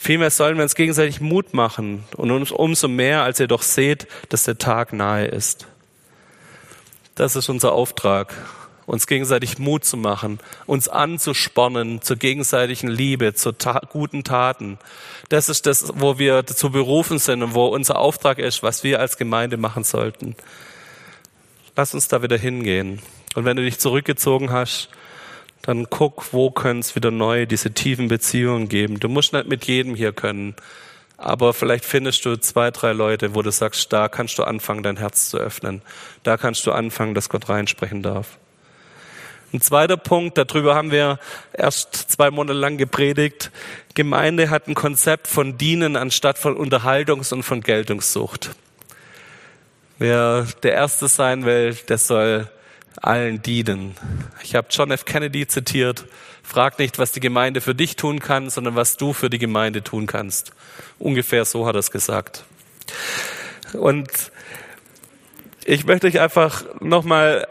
Vielmehr 0.00 0.30
sollen 0.30 0.56
wir 0.56 0.62
uns 0.62 0.76
gegenseitig 0.76 1.20
Mut 1.20 1.54
machen 1.54 2.04
und 2.16 2.30
uns 2.30 2.52
umso 2.52 2.86
mehr, 2.86 3.24
als 3.24 3.40
ihr 3.40 3.48
doch 3.48 3.62
seht, 3.62 4.06
dass 4.28 4.44
der 4.44 4.56
Tag 4.56 4.92
nahe 4.92 5.26
ist. 5.26 5.66
Das 7.16 7.34
ist 7.34 7.48
unser 7.48 7.72
Auftrag, 7.72 8.32
uns 8.86 9.08
gegenseitig 9.08 9.58
Mut 9.58 9.84
zu 9.84 9.96
machen, 9.96 10.38
uns 10.66 10.88
anzuspornen 10.88 12.00
zur 12.00 12.16
gegenseitigen 12.16 12.86
Liebe, 12.86 13.34
zu 13.34 13.50
ta 13.50 13.80
guten 13.90 14.22
Taten. 14.22 14.78
Das 15.30 15.48
ist 15.48 15.66
das, 15.66 15.92
wo 15.96 16.16
wir 16.16 16.44
dazu 16.44 16.70
berufen 16.70 17.18
sind 17.18 17.42
und 17.42 17.54
wo 17.54 17.66
unser 17.66 17.98
Auftrag 17.98 18.38
ist, 18.38 18.62
was 18.62 18.84
wir 18.84 19.00
als 19.00 19.16
Gemeinde 19.16 19.56
machen 19.56 19.82
sollten. 19.82 20.36
Lass 21.74 21.92
uns 21.92 22.06
da 22.06 22.22
wieder 22.22 22.38
hingehen. 22.38 23.02
Und 23.34 23.44
wenn 23.44 23.56
du 23.56 23.64
dich 23.64 23.80
zurückgezogen 23.80 24.52
hast, 24.52 24.90
dann 25.68 25.90
guck, 25.90 26.32
wo 26.32 26.50
können 26.50 26.80
es 26.80 26.96
wieder 26.96 27.10
neu 27.10 27.44
diese 27.44 27.72
tiefen 27.72 28.08
Beziehungen 28.08 28.70
geben. 28.70 29.00
Du 29.00 29.10
musst 29.10 29.34
nicht 29.34 29.48
mit 29.48 29.66
jedem 29.66 29.94
hier 29.94 30.12
können, 30.12 30.56
aber 31.18 31.52
vielleicht 31.52 31.84
findest 31.84 32.24
du 32.24 32.36
zwei, 32.36 32.70
drei 32.70 32.92
Leute, 32.92 33.34
wo 33.34 33.42
du 33.42 33.50
sagst, 33.50 33.92
da 33.92 34.08
kannst 34.08 34.38
du 34.38 34.44
anfangen, 34.44 34.82
dein 34.82 34.96
Herz 34.96 35.28
zu 35.28 35.36
öffnen. 35.36 35.82
Da 36.22 36.38
kannst 36.38 36.66
du 36.66 36.72
anfangen, 36.72 37.14
dass 37.14 37.28
Gott 37.28 37.50
reinsprechen 37.50 38.02
darf. 38.02 38.38
Ein 39.52 39.60
zweiter 39.60 39.98
Punkt, 39.98 40.38
darüber 40.38 40.74
haben 40.74 40.90
wir 40.90 41.18
erst 41.52 41.94
zwei 41.94 42.30
Monate 42.30 42.58
lang 42.58 42.78
gepredigt. 42.78 43.50
Gemeinde 43.94 44.48
hat 44.48 44.68
ein 44.68 44.74
Konzept 44.74 45.26
von 45.26 45.58
Dienen 45.58 45.96
anstatt 45.96 46.38
von 46.38 46.56
Unterhaltungs- 46.56 47.34
und 47.34 47.42
von 47.42 47.60
Geltungssucht. 47.60 48.52
Wer 49.98 50.46
der 50.62 50.72
Erste 50.72 51.08
sein 51.08 51.44
will, 51.44 51.74
der 51.74 51.98
soll 51.98 52.48
allen 53.02 53.42
dienen. 53.42 53.94
Ich 54.42 54.54
habe 54.54 54.68
John 54.70 54.90
F. 54.90 55.04
Kennedy 55.04 55.46
zitiert, 55.46 56.04
frag 56.42 56.78
nicht, 56.78 56.98
was 56.98 57.12
die 57.12 57.20
Gemeinde 57.20 57.60
für 57.60 57.74
dich 57.74 57.96
tun 57.96 58.20
kann, 58.20 58.50
sondern 58.50 58.76
was 58.76 58.96
du 58.96 59.12
für 59.12 59.30
die 59.30 59.38
Gemeinde 59.38 59.82
tun 59.82 60.06
kannst. 60.06 60.52
Ungefähr 60.98 61.44
so 61.44 61.66
hat 61.66 61.76
er 61.76 61.80
es 61.80 61.90
gesagt. 61.90 62.44
Und 63.72 64.10
ich 65.64 65.84
möchte 65.84 66.06
euch 66.06 66.20
einfach 66.20 66.64
nochmal 66.80 67.46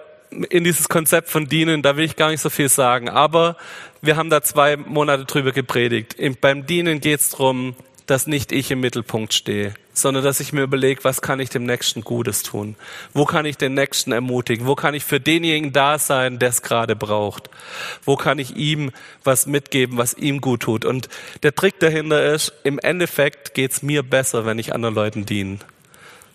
in 0.50 0.64
dieses 0.64 0.90
Konzept 0.90 1.30
von 1.30 1.48
Dienen, 1.48 1.82
da 1.82 1.96
will 1.96 2.06
ich 2.06 2.16
gar 2.16 2.30
nicht 2.30 2.42
so 2.42 2.50
viel 2.50 2.70
sagen, 2.70 3.10
aber 3.10 3.56
wir 4.02 4.18
haben 4.18 4.30
da 4.30 4.42
zwei 4.42 4.76
Monate 4.76 5.26
drüber 5.26 5.52
gepredigt. 5.52 6.16
Beim 6.42 6.66
Dienen 6.66 7.00
geht 7.00 7.20
es 7.20 7.30
darum, 7.30 7.76
dass 8.08 8.26
nicht 8.26 8.52
ich 8.52 8.72
im 8.72 8.80
Mittelpunkt 8.80 9.34
stehe, 9.34 9.74
sondern 9.94 10.24
dass 10.24 10.40
ich 10.40 10.54
mir 10.54 10.64
überlege, 10.64 11.04
was 11.04 11.22
kann 11.22 11.40
ich 11.40 11.50
dem 11.50 11.66
Nächsten 11.66 12.02
Gutes 12.02 12.42
tun? 12.42 12.76
Wo 13.14 13.26
kann 13.26 13.46
ich 13.46 13.58
den 13.58 13.74
Nächsten 13.74 14.14
ermutigen? 14.14 14.66
Wo 14.66 14.76
kann 14.76 14.96
ich 14.96 15.04
für 15.04 15.20
denjenigen 15.20 15.74
da 15.74 16.00
sein, 16.00 16.40
der 16.40 16.50
es 16.50 16.62
gerade 16.62 16.96
braucht? 16.96 17.50
Wo 18.06 18.16
kann 18.16 18.40
ich 18.40 18.56
ihm 18.56 18.92
was 19.24 19.46
mitgeben, 19.46 19.98
was 19.98 20.14
ihm 20.14 20.40
gut 20.40 20.62
tut? 20.62 20.86
Und 20.86 21.10
der 21.44 21.54
Trick 21.54 21.80
dahinter 21.80 22.34
ist, 22.34 22.54
im 22.64 22.80
Endeffekt 22.80 23.54
geht's 23.54 23.84
mir 23.84 24.04
besser, 24.04 24.46
wenn 24.46 24.58
ich 24.58 24.74
anderen 24.74 24.96
Leuten 24.96 25.26
diene. 25.26 25.60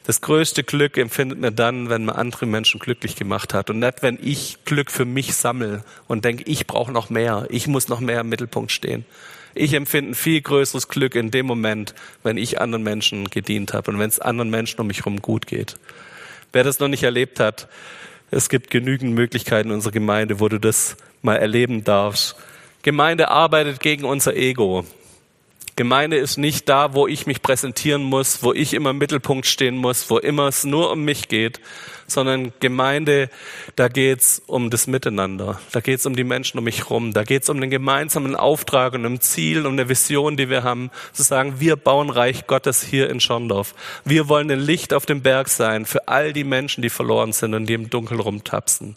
Das 0.04 0.20
größte 0.20 0.64
Glück 0.64 0.98
empfindet 0.98 1.38
man 1.38 1.54
dann, 1.54 1.88
wenn 1.88 2.04
man 2.04 2.16
andere 2.16 2.44
Menschen 2.44 2.80
glücklich 2.80 3.14
gemacht 3.16 3.54
hat 3.54 3.70
und 3.70 3.78
nicht, 3.78 4.02
wenn 4.02 4.18
ich 4.20 4.64
Glück 4.64 4.90
für 4.90 5.04
mich 5.04 5.34
sammle 5.34 5.84
und 6.08 6.24
denke, 6.24 6.42
ich 6.44 6.66
brauche 6.66 6.90
noch 6.90 7.08
mehr, 7.08 7.46
ich 7.50 7.68
muss 7.68 7.88
noch 7.88 8.00
mehr 8.00 8.20
im 8.20 8.28
Mittelpunkt 8.28 8.72
stehen. 8.72 9.06
Ich 9.54 9.74
empfinde 9.74 10.12
ein 10.12 10.14
viel 10.14 10.40
größeres 10.40 10.88
Glück 10.88 11.14
in 11.14 11.30
dem 11.30 11.46
Moment, 11.46 11.94
wenn 12.22 12.36
ich 12.36 12.60
anderen 12.60 12.82
Menschen 12.82 13.28
gedient 13.28 13.74
habe 13.74 13.90
und 13.90 13.98
wenn 13.98 14.08
es 14.08 14.18
anderen 14.18 14.50
Menschen 14.50 14.80
um 14.80 14.86
mich 14.86 15.00
herum 15.00 15.20
gut 15.20 15.46
geht. 15.46 15.76
Wer 16.52 16.64
das 16.64 16.80
noch 16.80 16.88
nicht 16.88 17.02
erlebt 17.02 17.40
hat, 17.40 17.68
es 18.30 18.48
gibt 18.48 18.70
genügend 18.70 19.14
Möglichkeiten 19.14 19.68
in 19.68 19.74
unserer 19.74 19.92
Gemeinde, 19.92 20.40
wo 20.40 20.48
du 20.48 20.58
das 20.58 20.96
mal 21.20 21.36
erleben 21.36 21.84
darfst. 21.84 22.34
Gemeinde 22.82 23.28
arbeitet 23.28 23.80
gegen 23.80 24.04
unser 24.04 24.34
Ego. 24.34 24.86
Gemeinde 25.74 26.18
ist 26.18 26.36
nicht 26.36 26.68
da, 26.68 26.92
wo 26.92 27.06
ich 27.06 27.26
mich 27.26 27.40
präsentieren 27.40 28.02
muss, 28.02 28.42
wo 28.42 28.52
ich 28.52 28.74
immer 28.74 28.90
im 28.90 28.98
Mittelpunkt 28.98 29.46
stehen 29.46 29.76
muss, 29.76 30.10
wo 30.10 30.18
immer 30.18 30.48
es 30.48 30.64
nur 30.64 30.90
um 30.90 31.02
mich 31.02 31.28
geht, 31.28 31.60
sondern 32.06 32.52
Gemeinde, 32.60 33.30
da 33.74 33.88
geht's 33.88 34.42
um 34.46 34.68
das 34.68 34.86
Miteinander, 34.86 35.60
da 35.72 35.80
geht's 35.80 36.04
um 36.04 36.14
die 36.14 36.24
Menschen 36.24 36.58
um 36.58 36.64
mich 36.64 36.90
rum, 36.90 37.14
da 37.14 37.24
geht's 37.24 37.48
um 37.48 37.58
den 37.58 37.70
gemeinsamen 37.70 38.36
Auftrag 38.36 38.92
und 38.92 39.06
um 39.06 39.20
Ziel, 39.20 39.66
um 39.66 39.72
eine 39.72 39.88
Vision, 39.88 40.36
die 40.36 40.50
wir 40.50 40.62
haben, 40.62 40.90
zu 41.14 41.22
sagen, 41.22 41.54
wir 41.58 41.76
bauen 41.76 42.10
Reich 42.10 42.46
Gottes 42.46 42.82
hier 42.82 43.08
in 43.08 43.20
Schorndorf. 43.20 43.74
Wir 44.04 44.28
wollen 44.28 44.50
ein 44.50 44.60
Licht 44.60 44.92
auf 44.92 45.06
dem 45.06 45.22
Berg 45.22 45.48
sein 45.48 45.86
für 45.86 46.06
all 46.06 46.34
die 46.34 46.44
Menschen, 46.44 46.82
die 46.82 46.90
verloren 46.90 47.32
sind 47.32 47.54
und 47.54 47.64
die 47.66 47.74
im 47.74 47.88
Dunkeln 47.88 48.20
rumtapsen. 48.20 48.96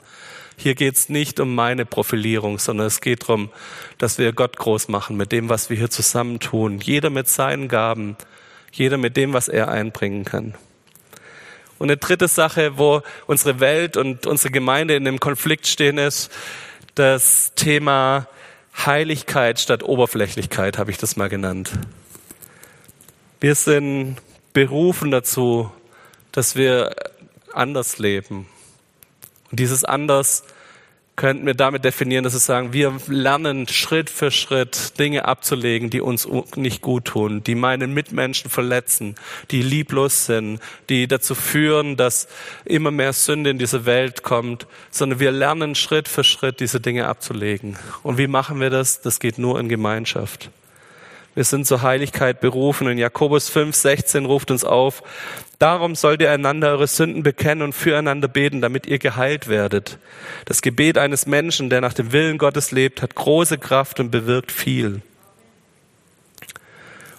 Hier 0.58 0.76
geht 0.76 0.96
es 0.96 1.10
nicht 1.10 1.40
um 1.40 1.54
meine 1.54 1.86
Profilierung, 1.86 2.60
sondern 2.60 2.88
es 2.88 3.02
geht 3.02 3.24
darum, 3.24 3.50
dass 3.98 4.18
wir 4.18 4.32
Gott 4.34 4.58
groß 4.58 4.88
machen 4.88 5.18
mit 5.18 5.32
dem, 5.32 5.50
was 5.50 5.70
wir 5.70 5.78
hier 5.78 5.90
zusammen 5.90 6.40
tun. 6.40 6.80
Jeder 6.80 7.10
mit 7.10 7.28
seinen 7.28 7.68
Gaben, 7.68 8.16
jeder 8.72 8.98
mit 8.98 9.18
dem, 9.18 9.34
was 9.34 9.48
er 9.48 9.68
einbringen 9.68 10.24
kann. 10.24 10.56
Und 11.78 11.90
eine 11.90 11.98
dritte 11.98 12.28
Sache, 12.28 12.78
wo 12.78 13.02
unsere 13.28 13.60
Welt 13.60 13.98
und 13.98 14.26
unsere 14.28 14.52
Gemeinde 14.52 14.96
in 14.96 15.08
einem 15.08 15.20
Konflikt 15.20 15.68
stehen, 15.68 15.98
ist 15.98 16.32
das 16.96 17.52
Thema 17.56 18.28
Heiligkeit 18.86 19.60
statt 19.60 19.84
Oberflächlichkeit, 19.84 20.78
habe 20.78 20.92
ich 20.92 20.98
das 20.98 21.18
mal 21.18 21.30
genannt. 21.30 21.72
Wir 23.42 23.56
sind 23.56 24.18
berufen 24.54 25.12
dazu, 25.12 25.70
dass 26.32 26.56
wir 26.56 26.96
anders 27.54 28.00
leben, 28.00 28.48
und 29.52 29.60
dieses 29.60 29.84
anders 29.84 30.44
könnten 31.16 31.46
wir 31.46 31.54
damit 31.54 31.86
definieren, 31.86 32.24
dass 32.24 32.34
wir 32.34 32.40
sagen, 32.40 32.74
wir 32.74 32.94
lernen 33.08 33.68
Schritt 33.68 34.10
für 34.10 34.32
Schritt 34.32 35.00
Dinge 35.00 35.26
abzulegen, 35.26 35.90
die 35.90 36.02
uns 36.02 36.28
nicht 36.56 36.82
gut 36.82 37.06
tun, 37.06 37.42
die 37.44 37.56
meinen 37.56 37.94
Mitmenschen 37.94 38.50
verletzen, 38.50 39.16
die 39.52 39.62
lieblos 39.62 40.26
sind, 40.26 40.60
die 40.90 41.08
dazu 41.08 41.34
führen, 41.34 41.96
dass 41.96 42.28
immer 42.66 42.92
mehr 42.92 43.14
Sünde 43.14 43.50
in 43.50 43.60
diese 43.60 43.86
Welt 43.86 44.24
kommt, 44.24 44.68
sondern 44.92 45.20
wir 45.20 45.32
lernen 45.32 45.76
Schritt 45.76 46.10
für 46.10 46.24
Schritt 46.24 46.60
diese 46.60 46.82
Dinge 46.82 47.08
abzulegen. 47.08 47.78
Und 48.04 48.18
wie 48.18 48.28
machen 48.28 48.60
wir 48.60 48.70
das? 48.70 49.02
Das 49.02 49.20
geht 49.20 49.38
nur 49.38 49.60
in 49.60 49.70
Gemeinschaft. 49.70 50.50
Wir 51.36 51.44
sind 51.44 51.68
zur 51.68 51.82
Heiligkeit 51.82 52.40
berufen. 52.40 52.88
Und 52.88 52.98
Jakobus 52.98 53.50
5, 53.50 53.76
16 53.76 54.26
ruft 54.26 54.50
uns 54.52 54.64
auf, 54.64 55.04
darum 55.60 55.94
sollt 55.96 56.22
ihr 56.22 56.32
einander 56.32 56.70
eure 56.70 56.88
Sünden 56.88 57.24
bekennen 57.24 57.62
und 57.62 57.74
füreinander 57.74 58.30
beten, 58.30 58.62
damit 58.62 58.88
ihr 58.88 58.98
geheilt 58.98 59.48
werdet. 59.48 60.00
Das 60.46 60.62
Gebet 60.62 60.98
eines 60.98 61.28
Menschen, 61.28 61.70
der 61.70 61.82
nach 61.82 61.94
dem 61.94 62.14
Willen 62.14 62.38
Gottes 62.38 62.72
lebt, 62.72 63.02
hat 63.02 63.16
große 63.16 63.58
Kraft 63.58 64.00
und 64.00 64.12
bewirkt 64.12 64.52
viel. 64.52 65.02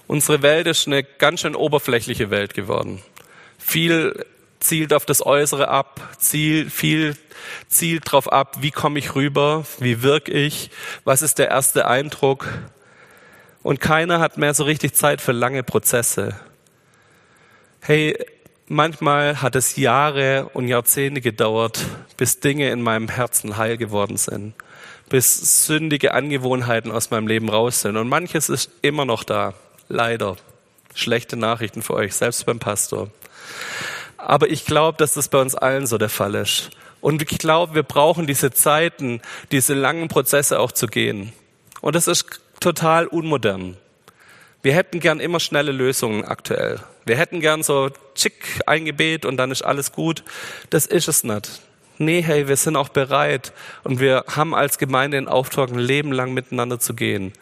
Unsere 0.07 0.43
Welt 0.43 0.67
ist 0.67 0.87
eine 0.87 1.03
ganz 1.03 1.41
schön 1.41 1.55
oberflächliche 1.55 2.31
Welt 2.31 2.55
geworden. 2.55 3.03
Viel 3.59 4.25
zielt 4.61 4.93
auf 4.93 5.05
das 5.05 5.25
Äußere 5.25 5.69
ab, 5.69 6.01
zielt, 6.19 6.73
viel 6.73 7.17
zielt 7.69 8.07
darauf 8.07 8.33
ab, 8.33 8.59
wie 8.61 8.71
komme 8.71 8.99
ich 8.99 9.15
rüber, 9.15 9.65
wie 9.79 10.03
wirke 10.03 10.33
ich, 10.33 10.71
was 11.05 11.23
ist 11.23 11.39
der 11.39 11.49
erste 11.49 11.87
Eindruck. 11.87 12.49
Und 13.67 13.81
keiner 13.81 14.21
hat 14.21 14.39
mehr 14.39 14.55
so 14.55 14.63
richtig 14.63 14.95
Zeit 14.95 15.21
für 15.21 15.33
lange 15.33 15.65
Prozesse. 15.65 16.37
Hey, 17.81 18.17
manchmal 18.69 19.43
hat 19.43 19.57
es 19.57 19.75
Jahre 19.75 20.51
und 20.55 20.69
Jahrzehnte 20.69 21.21
gedauert, 21.21 21.85
bis 22.17 22.39
Dinge 22.39 22.71
in 22.71 22.81
meinem 22.81 23.09
Herzen 23.09 23.57
heil 23.57 23.77
geworden 23.77 24.19
sind, 24.19 24.55
bis 25.09 25.67
sündige 25.67 26.15
Angewohnheiten 26.15 26.93
aus 26.93 27.11
meinem 27.11 27.27
Leben 27.27 27.49
raus 27.49 27.81
sind. 27.81 27.97
Und 27.97 28.09
manches 28.09 28.51
ist 28.51 28.71
immer 28.83 29.05
noch 29.05 29.25
da, 29.25 29.53
leider. 29.89 30.37
Schlechte 30.95 31.37
Nachrichten 31.37 31.83
für 31.83 31.95
euch, 31.95 32.15
selbst 32.15 32.47
beim 32.47 32.61
Pastor. 32.61 33.11
Aber 34.17 34.49
ich 34.49 34.65
glaube, 34.65 34.99
dass 34.99 35.15
das 35.15 35.27
bei 35.27 35.41
uns 35.41 35.57
allen 35.57 35.89
so 35.89 35.99
der 35.99 36.09
Fall 36.09 36.37
ist. 36.37 36.71
Und 37.01 37.21
ich 37.21 37.37
glaube, 37.37 37.75
wir 37.75 37.83
brauchen 37.83 38.29
diese 38.29 38.53
Zeiten, 38.53 39.21
diese 39.51 39.75
langen 39.75 40.07
Prozesse 40.07 40.61
auch 40.61 40.71
zu 40.71 40.87
gehen. 40.87 41.33
Und 41.81 41.97
das 41.97 42.07
ist 42.07 42.41
total 42.61 43.07
unmodern. 43.07 43.77
Wir 44.63 44.75
hätten 44.75 45.01
gern 45.01 45.21
immer 45.21 45.41
schnelle 45.41 45.73
Lösungen 45.73 46.25
aktuell. 46.25 46.81
Wir 47.05 47.17
hätten 47.17 47.41
gern 47.41 47.63
so 47.63 47.91
tschick 48.15 48.61
ein 48.67 48.85
Gebet 48.85 49.25
und 49.25 49.37
dann 49.37 49.53
ist 49.53 49.63
alles 49.63 49.93
gut. 49.93 50.25
Das 50.71 50.87
ist 50.87 51.07
es 51.07 51.23
nicht. 51.23 51.61
Nee, 51.99 52.21
hey, 52.21 52.49
wir 52.49 52.57
sind 52.57 52.77
auch 52.77 52.89
bereit 52.89 53.53
und 53.85 54.01
wir 54.01 54.25
haben 54.29 54.55
als 54.55 54.77
Gemeinde 54.77 55.17
den 55.17 55.29
Auftrag, 55.29 55.71
ein 55.71 55.79
Leben 55.79 56.13
lang 56.13 56.35
miteinander 56.35 56.79
zu 56.79 56.95
gehen. 56.95 57.33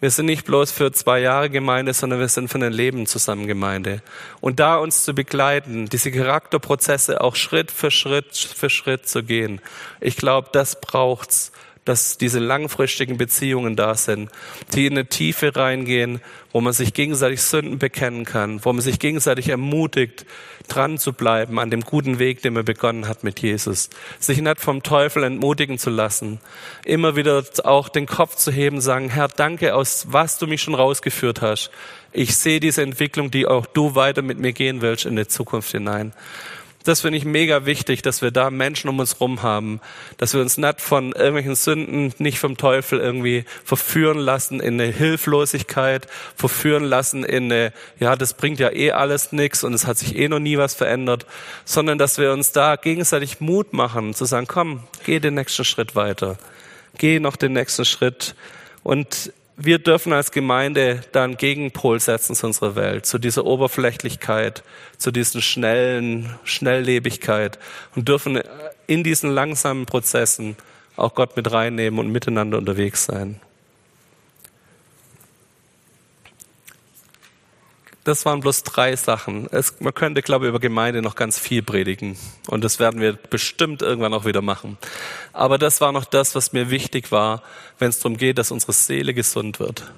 Wir 0.00 0.10
sind 0.10 0.26
nicht 0.26 0.44
bloß 0.44 0.72
für 0.72 0.92
zwei 0.92 1.20
Jahre 1.20 1.48
Gemeinde, 1.48 1.94
sondern 1.94 2.18
wir 2.18 2.28
sind 2.28 2.48
für 2.48 2.58
ein 2.58 2.72
Leben 2.72 3.06
zusammen 3.06 3.46
Gemeinde. 3.46 4.02
Und 4.42 4.60
da 4.60 4.76
uns 4.76 5.04
zu 5.04 5.14
begleiten, 5.14 5.88
diese 5.88 6.10
Charakterprozesse 6.10 7.22
auch 7.22 7.34
Schritt 7.34 7.70
für 7.70 7.90
Schritt 7.90 8.36
für 8.36 8.68
Schritt 8.68 9.08
zu 9.08 9.22
gehen, 9.22 9.62
ich 10.00 10.16
glaube, 10.16 10.50
das 10.52 10.80
braucht's 10.82 11.52
dass 11.86 12.18
diese 12.18 12.40
langfristigen 12.40 13.16
Beziehungen 13.16 13.76
da 13.76 13.94
sind, 13.94 14.30
die 14.74 14.86
in 14.86 14.92
eine 14.92 15.06
Tiefe 15.06 15.56
reingehen, 15.56 16.20
wo 16.52 16.60
man 16.60 16.72
sich 16.72 16.94
gegenseitig 16.94 17.42
Sünden 17.42 17.78
bekennen 17.78 18.24
kann, 18.24 18.64
wo 18.64 18.72
man 18.72 18.82
sich 18.82 18.98
gegenseitig 18.98 19.48
ermutigt, 19.48 20.26
dran 20.68 20.98
zu 20.98 21.12
bleiben 21.12 21.58
an 21.58 21.70
dem 21.70 21.82
guten 21.82 22.18
Weg, 22.18 22.42
den 22.42 22.54
man 22.54 22.64
begonnen 22.64 23.08
hat 23.08 23.24
mit 23.24 23.40
Jesus. 23.40 23.88
Sich 24.18 24.40
nicht 24.40 24.60
vom 24.60 24.82
Teufel 24.82 25.22
entmutigen 25.22 25.78
zu 25.78 25.90
lassen, 25.90 26.40
immer 26.84 27.14
wieder 27.14 27.44
auch 27.64 27.88
den 27.88 28.06
Kopf 28.06 28.36
zu 28.36 28.50
heben, 28.50 28.80
sagen, 28.80 29.08
Herr, 29.10 29.28
danke, 29.28 29.74
aus 29.74 30.06
was 30.10 30.38
du 30.38 30.46
mich 30.46 30.62
schon 30.62 30.74
rausgeführt 30.74 31.40
hast. 31.40 31.70
Ich 32.12 32.36
sehe 32.36 32.60
diese 32.60 32.82
Entwicklung, 32.82 33.30
die 33.30 33.46
auch 33.46 33.66
du 33.66 33.94
weiter 33.94 34.22
mit 34.22 34.38
mir 34.38 34.52
gehen 34.52 34.80
willst 34.80 35.04
in 35.04 35.16
die 35.16 35.28
Zukunft 35.28 35.70
hinein. 35.70 36.14
Das 36.86 37.00
finde 37.00 37.18
ich 37.18 37.24
mega 37.24 37.66
wichtig, 37.66 38.02
dass 38.02 38.22
wir 38.22 38.30
da 38.30 38.48
Menschen 38.48 38.88
um 38.88 39.00
uns 39.00 39.20
rum 39.20 39.42
haben, 39.42 39.80
dass 40.18 40.34
wir 40.34 40.40
uns 40.40 40.56
nicht 40.56 40.80
von 40.80 41.10
irgendwelchen 41.10 41.56
Sünden, 41.56 42.14
nicht 42.18 42.38
vom 42.38 42.56
Teufel 42.56 43.00
irgendwie 43.00 43.44
verführen 43.64 44.18
lassen 44.18 44.60
in 44.60 44.80
eine 44.80 44.92
Hilflosigkeit, 44.92 46.06
verführen 46.36 46.84
lassen 46.84 47.24
in 47.24 47.50
eine, 47.50 47.72
ja, 47.98 48.14
das 48.14 48.34
bringt 48.34 48.60
ja 48.60 48.70
eh 48.70 48.92
alles 48.92 49.32
nichts 49.32 49.64
und 49.64 49.74
es 49.74 49.84
hat 49.84 49.98
sich 49.98 50.14
eh 50.16 50.28
noch 50.28 50.38
nie 50.38 50.58
was 50.58 50.74
verändert, 50.74 51.26
sondern 51.64 51.98
dass 51.98 52.18
wir 52.18 52.32
uns 52.32 52.52
da 52.52 52.76
gegenseitig 52.76 53.40
Mut 53.40 53.72
machen, 53.72 54.14
zu 54.14 54.24
sagen, 54.24 54.46
komm, 54.46 54.84
geh 55.04 55.18
den 55.18 55.34
nächsten 55.34 55.64
Schritt 55.64 55.96
weiter, 55.96 56.38
geh 56.98 57.18
noch 57.18 57.34
den 57.34 57.52
nächsten 57.52 57.84
Schritt. 57.84 58.36
Und 58.84 59.32
wir 59.56 59.78
dürfen 59.78 60.12
als 60.12 60.32
Gemeinde 60.32 61.00
da 61.12 61.24
einen 61.24 61.36
Gegenpol 61.36 61.98
setzen 61.98 62.34
zu 62.34 62.46
unserer 62.46 62.76
Welt, 62.76 63.06
zu 63.06 63.18
dieser 63.18 63.46
Oberflächlichkeit, 63.46 64.62
zu 64.98 65.10
diesen 65.10 65.40
schnellen 65.40 66.34
Schnelllebigkeit 66.44 67.58
und 67.94 68.08
dürfen 68.08 68.40
in 68.86 69.02
diesen 69.02 69.30
langsamen 69.30 69.86
Prozessen 69.86 70.56
auch 70.96 71.14
Gott 71.14 71.36
mit 71.36 71.50
reinnehmen 71.50 71.98
und 71.98 72.12
miteinander 72.12 72.58
unterwegs 72.58 73.06
sein. 73.06 73.40
Das 78.06 78.24
waren 78.24 78.38
bloß 78.38 78.62
drei 78.62 78.94
Sachen. 78.94 79.48
Es, 79.50 79.80
man 79.80 79.92
könnte, 79.92 80.22
glaube 80.22 80.44
ich, 80.44 80.50
über 80.50 80.60
Gemeinde 80.60 81.02
noch 81.02 81.16
ganz 81.16 81.40
viel 81.40 81.60
predigen. 81.60 82.16
Und 82.46 82.62
das 82.62 82.78
werden 82.78 83.00
wir 83.00 83.14
bestimmt 83.14 83.82
irgendwann 83.82 84.14
auch 84.14 84.24
wieder 84.24 84.42
machen. 84.42 84.78
Aber 85.32 85.58
das 85.58 85.80
war 85.80 85.90
noch 85.90 86.04
das, 86.04 86.36
was 86.36 86.52
mir 86.52 86.70
wichtig 86.70 87.10
war, 87.10 87.42
wenn 87.80 87.88
es 87.88 87.98
darum 87.98 88.16
geht, 88.16 88.38
dass 88.38 88.52
unsere 88.52 88.74
Seele 88.74 89.12
gesund 89.12 89.58
wird. 89.58 89.90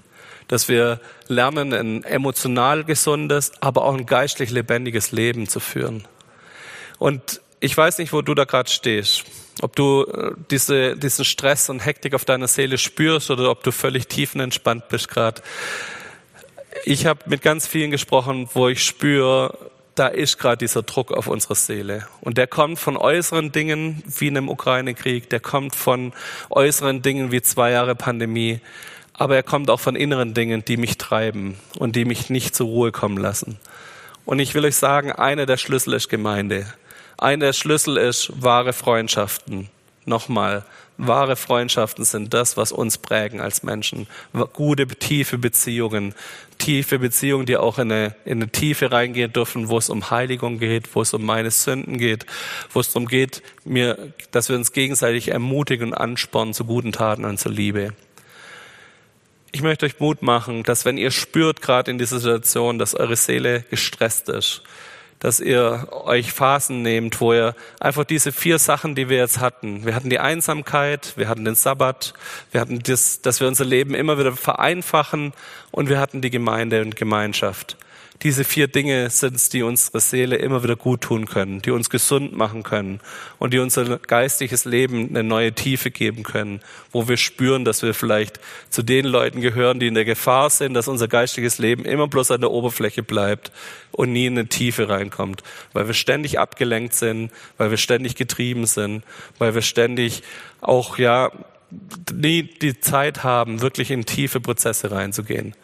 Dass 0.47 0.71
wir 0.71 1.01
lernen, 1.27 1.75
ein 1.75 2.03
emotional 2.03 2.83
gesundes, 2.83 3.53
aber 3.61 3.85
auch 3.85 3.93
ein 3.93 4.07
geistlich 4.07 4.51
lebendiges 4.53 5.13
Leben 5.13 5.47
zu 5.47 5.61
führen. 5.61 6.09
Und 6.97 7.43
ich 7.61 7.77
weiß 7.77 7.99
nicht, 7.99 8.15
wo 8.15 8.23
du 8.23 8.35
da 8.35 8.45
gerade 8.45 8.71
stehst. 8.71 9.25
Ob 9.61 9.77
du 9.77 10.05
äh, 10.05 10.33
diese, 10.51 10.97
diesen 10.97 11.27
Stress 11.27 11.69
und 11.69 11.85
Hektik 11.85 12.15
auf 12.15 12.25
deiner 12.25 12.49
Seele 12.49 12.79
spürst 12.79 13.31
oder 13.31 13.51
ob 13.51 13.63
du 13.65 13.71
völlig 13.71 14.09
tiefenentspannt 14.09 14.89
bist 14.89 15.11
gerade 15.11 15.43
ich 16.85 17.07
habe 17.07 17.21
mit 17.27 17.43
ganz 17.43 17.67
vielen 17.67 17.91
gesprochen, 17.91 18.49
wo 18.55 18.69
ich 18.69 18.85
spüre, 18.85 19.71
da 19.95 20.07
ist 20.07 20.39
gerade 20.39 20.59
dieser 20.59 20.83
Druck 20.83 21.13
auf 21.13 21.27
unsere 21.27 21.55
Seele. 21.55 22.07
Und 22.21 22.39
der 22.39 22.47
kommt 22.47 22.79
von 22.79 22.97
äußeren 22.97 23.53
Dingen 23.53 24.03
wie 24.07 24.29
einem 24.29 24.49
Ukraine-Krieg, 24.49 25.29
der 25.31 25.41
kommt 25.41 25.75
von 25.75 26.13
äußeren 26.51 27.03
Dingen 27.03 27.33
wie 27.33 27.43
zwei 27.43 27.73
Jahre 27.73 27.95
Pandemie, 27.95 28.61
aber 29.13 29.35
er 29.35 29.43
kommt 29.43 29.71
auch 29.71 29.81
von 29.81 29.97
inneren 29.97 30.35
Dingen, 30.35 30.65
die 30.65 30.77
mich 30.77 30.99
treiben 30.99 31.57
und 31.79 31.97
die 31.97 32.05
mich 32.05 32.31
nicht 32.31 32.55
zur 32.55 32.69
Ruhe 32.69 32.93
kommen 32.93 33.19
lassen. 33.19 33.59
Und 34.25 34.39
ich 34.39 34.55
will 34.55 34.65
euch 34.65 34.77
sagen, 34.77 35.11
einer 35.11 35.47
der 35.47 35.57
Schlüssel 35.57 35.95
ist 35.95 36.09
Gemeinde. 36.09 36.67
Einer 37.17 37.47
der 37.47 37.53
Schlüssel 37.53 37.97
ist 37.97 38.31
wahre 38.41 38.73
Freundschaften. 38.73 39.71
Nochmal, 40.05 40.65
wahre 40.99 41.35
Freundschaften 41.35 42.05
sind 42.05 42.33
das, 42.35 42.57
was 42.57 42.71
uns 42.71 42.99
prägen 42.99 43.41
als 43.41 43.63
Menschen. 43.63 44.07
Gute, 44.53 44.87
tiefe 44.87 45.39
Beziehungen. 45.39 46.15
Tiefe 46.59 46.99
Beziehungen, 46.99 47.47
die 47.47 47.57
auch 47.57 47.79
in 47.79 47.91
eine, 47.91 48.15
in 48.25 48.43
eine 48.43 48.51
Tiefe 48.51 48.93
reingehen 48.93 49.33
dürfen, 49.33 49.69
wo 49.69 49.79
es 49.79 49.89
um 49.89 50.11
Heiligung 50.11 50.59
geht, 50.59 50.95
wo 50.95 51.03
es 51.03 51.15
um 51.15 51.25
meine 51.25 51.51
Sünden 51.51 51.99
geht, 51.99 52.27
wo 52.73 52.81
es 52.81 52.93
darum 52.93 53.09
geht, 53.09 53.43
mir, 53.65 54.13
dass 54.31 54.49
wir 54.49 54.57
uns 54.57 54.73
gegenseitig 54.73 55.29
ermutigen 55.29 55.89
und 55.89 55.95
anspornen 55.95 56.55
zu 56.55 56.65
guten 56.65 56.93
Taten 56.93 57.25
und 57.25 57.39
zur 57.39 57.53
Liebe. 57.53 57.95
Ich 59.51 59.63
möchte 59.63 59.87
euch 59.87 59.99
Mut 59.99 60.21
machen, 60.21 60.63
dass 60.63 60.85
wenn 60.85 60.99
ihr 60.99 61.11
spürt, 61.11 61.63
gerade 61.63 61.91
in 61.91 61.99
dieser 61.99 62.19
Situation, 62.19 62.79
dass 62.79 62.95
eure 62.95 63.17
Seele 63.17 63.65
gestresst 63.71 64.29
ist, 64.29 64.63
dass 65.21 65.41
ihr 65.41 65.89
euch 65.91 66.33
Phasen 66.33 66.83
nehmt, 66.83 67.21
wo 67.21 67.33
ihr 67.33 67.55
einfach 67.81 68.05
diese 68.05 68.33
vier 68.33 68.59
Sachen, 68.59 68.95
die 68.95 69.09
wir 69.09 69.19
jetzt 69.19 69.41
hatten, 69.41 69.85
wir 69.85 69.95
hatten 69.95 70.11
die 70.11 70.19
Einsamkeit, 70.19 71.15
wir 71.17 71.29
hatten 71.29 71.45
den 71.45 71.55
Sabbat, 71.55 72.15
wir 72.53 72.61
hatten 72.61 72.81
das, 72.81 73.21
dass 73.21 73.41
wir 73.41 73.49
unser 73.49 73.65
Leben 73.65 73.95
immer 73.95 74.19
wieder 74.19 74.33
vereinfachen 74.33 75.33
und 75.71 75.89
wir 75.89 75.99
hatten 75.99 76.21
die 76.21 76.31
Gemeinde 76.31 76.83
und 76.83 76.97
Gemeinschaft. 76.97 77.77
Diese 78.23 78.43
vier 78.43 78.67
Dinge 78.67 79.11
sind 79.11 79.37
es, 79.37 79.49
die 79.49 79.63
unsere 79.63 80.01
Seele 80.01 80.37
immer 80.37 80.65
wieder 80.65 80.75
gut 80.75 81.03
tun 81.03 81.27
können, 81.27 81.63
die 81.63 81.71
uns 81.71 81.89
gesund 81.89 82.37
machen 82.37 82.65
können 82.65 82.99
und 83.39 83.55
die 83.55 83.61
unser 83.61 83.99
geistiges 83.99 84.65
Leben 84.65 85.11
eine 85.11 85.23
neue 85.23 85.53
Tiefe 85.53 85.93
geben 85.93 86.25
können, 86.25 86.61
wo 86.91 87.07
wir 87.07 87.17
spüren, 87.17 87.65
dass 87.65 87.83
wir 87.83 87.95
vielleicht 87.95 88.41
zu 88.71 88.83
den 88.83 89.05
Leuten 89.05 89.41
gehören, 89.41 89.79
die 89.79 89.87
in 89.87 89.95
der 89.95 90.05
Gefahr 90.05 90.51
sind, 90.51 90.75
dass 90.75 90.89
unser 90.89 91.07
geistiges 91.07 91.59
Leben 91.59 91.85
immer 91.85 92.09
bloß 92.09 92.33
an 92.33 92.41
der 92.41 92.51
Oberfläche 92.51 93.05
bleibt 93.05 93.53
und 93.93 94.13
nie 94.13 94.27
in 94.27 94.37
eine 94.37 94.49
Tiefe 94.49 94.89
reinkommt, 94.89 95.45
weil 95.73 95.87
wir 95.87 95.95
ständig 95.95 96.41
abgelenkt 96.41 96.95
sind, 96.95 97.31
weil 97.57 97.71
wir 97.71 97.79
ständig 97.79 98.17
getrieben 98.17 98.67
sind, 98.67 99.05
weil 99.39 99.55
wir 99.55 99.63
ständig 99.63 100.25
auch, 100.61 100.99
ja, 100.99 101.31
nie 102.13 102.43
die 102.43 102.81
Zeit 102.81 103.23
haben, 103.23 103.61
wirklich 103.61 103.93
in 103.93 104.07
tiefe 104.07 104.41
Prozesse 104.41 104.91
reinzugehen. 104.91 105.55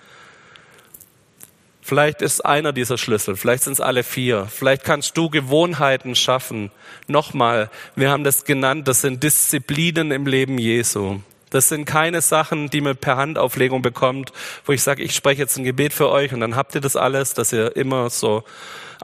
Vielleicht 1.86 2.22
ist 2.22 2.46
einer 2.46 2.72
dieser 2.72 2.96
Schlüssel, 2.96 3.36
vielleicht 3.36 3.64
sind 3.64 3.74
es 3.74 3.80
alle 3.82 4.04
vier. 4.04 4.46
Vielleicht 4.46 4.84
kannst 4.84 5.18
du 5.18 5.28
Gewohnheiten 5.28 6.14
schaffen. 6.14 6.70
Nochmal, 7.08 7.68
wir 7.94 8.10
haben 8.10 8.24
das 8.24 8.46
genannt, 8.46 8.88
das 8.88 9.02
sind 9.02 9.22
Disziplinen 9.22 10.10
im 10.10 10.26
Leben 10.26 10.56
Jesu. 10.56 11.20
Das 11.50 11.68
sind 11.68 11.84
keine 11.84 12.22
Sachen, 12.22 12.70
die 12.70 12.80
man 12.80 12.96
per 12.96 13.18
Handauflegung 13.18 13.82
bekommt, 13.82 14.32
wo 14.64 14.72
ich 14.72 14.82
sage, 14.82 15.02
ich 15.02 15.14
spreche 15.14 15.42
jetzt 15.42 15.58
ein 15.58 15.64
Gebet 15.64 15.92
für 15.92 16.08
euch 16.08 16.32
und 16.32 16.40
dann 16.40 16.56
habt 16.56 16.74
ihr 16.74 16.80
das 16.80 16.96
alles, 16.96 17.34
dass 17.34 17.52
ihr 17.52 17.76
immer 17.76 18.08
so 18.08 18.44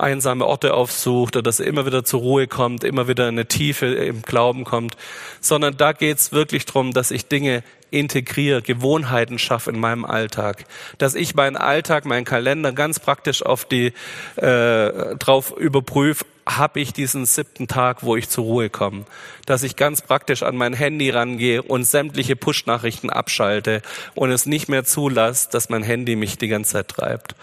einsame 0.01 0.47
Orte 0.47 0.75
aufsucht 0.75 1.37
oder 1.37 1.43
dass 1.43 1.61
ihr 1.61 1.67
immer 1.67 1.87
wieder 1.87 2.05
zur 2.05 2.21
Ruhe 2.21 2.47
kommt, 2.47 2.85
immer 2.85 3.09
wieder 3.09 3.29
in 3.29 3.35
eine 3.35 3.47
Tiefe 3.47 3.87
im 3.87 4.23
Glauben 4.23 4.65
kommt, 4.65 4.97
sondern 5.41 5.77
da 5.77 5.93
geht's 5.93 6.33
wirklich 6.33 6.67
drum, 6.67 6.93
dass 6.93 7.11
ich 7.11 7.29
Dinge 7.29 7.63
integriere, 7.91 8.63
Gewohnheiten 8.63 9.39
schaffe 9.39 9.71
in 9.71 9.81
meinem 9.81 10.05
Alltag, 10.05 10.65
dass 10.99 11.15
ich 11.15 11.35
meinen 11.35 11.57
Alltag, 11.57 12.05
meinen 12.05 12.25
Kalender 12.25 12.73
ganz 12.73 13.01
praktisch 13.01 13.43
auf 13.43 13.65
die 13.65 13.93
äh, 14.37 15.17
drauf 15.17 15.53
überprüfe, 15.57 16.25
habe 16.47 16.81
ich 16.81 16.93
diesen 16.93 17.27
siebten 17.27 17.69
Tag, 17.69 18.03
wo 18.03 18.17
ich 18.17 18.29
zur 18.29 18.45
Ruhe 18.45 18.71
komme, 18.71 19.05
dass 19.47 19.63
ich 19.63 19.77
ganz 19.77 20.03
praktisch 20.03 20.43
an 20.43 20.57
mein 20.57 20.73
Handy 20.73 21.11
rangehe 21.11 21.63
und 21.63 21.85
sämtliche 21.85 22.37
Push-Nachrichten 22.37 23.11
abschalte 23.11 23.83
und 24.15 24.31
es 24.31 24.47
nicht 24.47 24.69
mehr 24.69 24.85
zulasse, 24.85 25.49
dass 25.51 25.69
mein 25.69 25.83
Handy 25.83 26.17
mich 26.17 26.39
die 26.39 26.49
ganze 26.49 26.73
Zeit 26.73 26.89
treibt. 26.89 27.35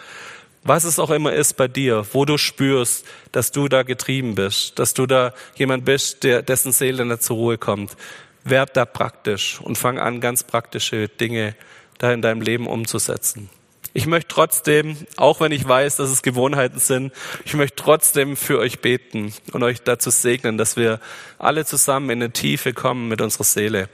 Was 0.67 0.83
es 0.83 0.99
auch 0.99 1.11
immer 1.11 1.31
ist 1.31 1.53
bei 1.53 1.69
dir, 1.69 2.05
wo 2.11 2.25
du 2.25 2.37
spürst, 2.37 3.05
dass 3.31 3.53
du 3.53 3.69
da 3.69 3.83
getrieben 3.83 4.35
bist, 4.35 4.77
dass 4.77 4.93
du 4.93 5.05
da 5.05 5.33
jemand 5.55 5.85
bist, 5.85 6.25
der, 6.25 6.41
dessen 6.41 6.73
Seele 6.73 7.05
nicht 7.05 7.23
zur 7.23 7.37
Ruhe 7.37 7.57
kommt, 7.57 7.95
werd 8.43 8.75
da 8.75 8.83
praktisch 8.83 9.61
und 9.61 9.77
fang 9.77 9.97
an, 9.97 10.19
ganz 10.19 10.43
praktische 10.43 11.07
Dinge 11.07 11.55
da 11.99 12.11
in 12.11 12.21
deinem 12.21 12.41
Leben 12.41 12.67
umzusetzen. 12.67 13.49
Ich 13.93 14.07
möchte 14.07 14.27
trotzdem, 14.27 14.97
auch 15.15 15.39
wenn 15.39 15.53
ich 15.53 15.65
weiß, 15.65 15.95
dass 15.95 16.09
es 16.09 16.21
Gewohnheiten 16.21 16.79
sind, 16.79 17.13
ich 17.45 17.53
möchte 17.53 17.81
trotzdem 17.81 18.35
für 18.35 18.59
euch 18.59 18.81
beten 18.81 19.33
und 19.53 19.63
euch 19.63 19.83
dazu 19.83 20.09
segnen, 20.09 20.57
dass 20.57 20.75
wir 20.75 20.99
alle 21.39 21.63
zusammen 21.63 22.09
in 22.09 22.21
eine 22.21 22.33
Tiefe 22.33 22.73
kommen 22.73 23.07
mit 23.07 23.21
unserer 23.21 23.45
Seele. 23.45 23.87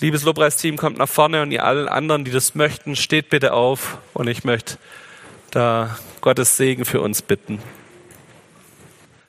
Liebes 0.00 0.24
Lobpreisteam, 0.24 0.76
kommt 0.76 0.98
nach 0.98 1.08
vorne 1.08 1.40
und 1.40 1.52
ihr 1.52 1.64
allen 1.64 1.88
anderen, 1.88 2.26
die 2.26 2.32
das 2.32 2.54
möchten, 2.54 2.96
steht 2.96 3.30
bitte 3.30 3.54
auf 3.54 3.96
und 4.12 4.28
ich 4.28 4.44
möchte 4.44 4.76
da 5.50 5.98
Gottes 6.20 6.56
Segen 6.56 6.84
für 6.84 7.00
uns 7.00 7.22
bitten. 7.22 7.60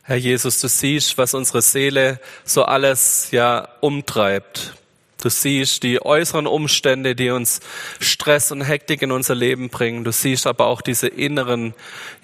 Herr 0.03 0.15
Jesus, 0.15 0.61
du 0.61 0.69
siehst, 0.69 1.17
was 1.17 1.33
unsere 1.33 1.61
Seele 1.61 2.19
so 2.45 2.63
alles 2.63 3.29
ja 3.31 3.67
umtreibt. 3.81 4.73
Du 5.21 5.29
siehst 5.29 5.83
die 5.83 6.01
äußeren 6.01 6.47
Umstände, 6.47 7.15
die 7.15 7.31
uns 7.31 7.59
Stress 7.99 8.51
und 8.51 8.61
Hektik 8.61 9.01
in 9.01 9.11
unser 9.11 9.35
Leben 9.35 9.69
bringen. 9.69 10.03
Du 10.03 10.11
siehst 10.11 10.47
aber 10.47 10.67
auch 10.67 10.81
diese 10.81 11.07
inneren, 11.07 11.73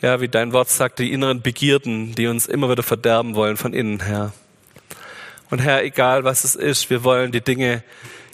ja, 0.01 0.21
wie 0.21 0.27
dein 0.29 0.53
Wort 0.53 0.69
sagt, 0.69 0.99
die 0.99 1.11
inneren 1.11 1.41
Begierden, 1.41 2.15
die 2.15 2.27
uns 2.27 2.45
immer 2.45 2.69
wieder 2.69 2.83
verderben 2.83 3.35
wollen 3.35 3.57
von 3.57 3.73
innen 3.73 4.01
her. 4.01 4.31
Und 5.49 5.59
Herr, 5.59 5.83
egal 5.83 6.23
was 6.23 6.43
es 6.43 6.55
ist, 6.55 6.89
wir 6.89 7.03
wollen 7.03 7.31
die 7.31 7.41
Dinge 7.41 7.83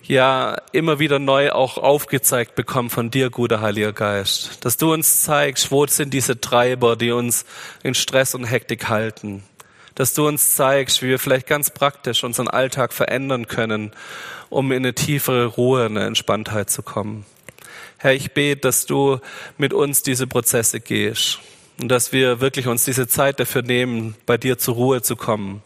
ja 0.09 0.57
immer 0.71 0.97
wieder 0.97 1.19
neu 1.19 1.51
auch 1.51 1.77
aufgezeigt 1.77 2.55
bekommen 2.55 2.89
von 2.89 3.11
dir, 3.11 3.29
guter 3.29 3.61
Heiliger 3.61 3.93
Geist. 3.93 4.65
Dass 4.65 4.75
du 4.75 4.91
uns 4.91 5.21
zeigst, 5.21 5.69
wo 5.71 5.85
sind 5.85 6.13
diese 6.13 6.41
Treiber, 6.41 6.95
die 6.95 7.11
uns 7.11 7.45
in 7.83 7.93
Stress 7.93 8.33
und 8.33 8.43
Hektik 8.43 8.89
halten. 8.89 9.43
Dass 9.93 10.15
du 10.15 10.27
uns 10.27 10.55
zeigst, 10.55 11.03
wie 11.03 11.09
wir 11.09 11.19
vielleicht 11.19 11.45
ganz 11.45 11.69
praktisch 11.69 12.23
unseren 12.23 12.47
Alltag 12.47 12.91
verändern 12.91 13.47
können, 13.47 13.91
um 14.49 14.71
in 14.71 14.77
eine 14.77 14.95
tiefere 14.95 15.45
Ruhe, 15.45 15.85
eine 15.85 16.05
Entspanntheit 16.05 16.71
zu 16.71 16.81
kommen. 16.81 17.25
Herr, 17.97 18.13
ich 18.13 18.31
bete, 18.31 18.61
dass 18.61 18.87
du 18.87 19.19
mit 19.59 19.73
uns 19.73 20.01
diese 20.01 20.25
Prozesse 20.25 20.79
gehst 20.79 21.37
und 21.79 21.89
dass 21.89 22.11
wir 22.11 22.41
wirklich 22.41 22.65
uns 22.65 22.83
diese 22.83 23.07
Zeit 23.07 23.39
dafür 23.39 23.61
nehmen, 23.61 24.15
bei 24.25 24.37
dir 24.37 24.57
zur 24.57 24.73
Ruhe 24.73 25.01
zu 25.03 25.15
kommen 25.15 25.61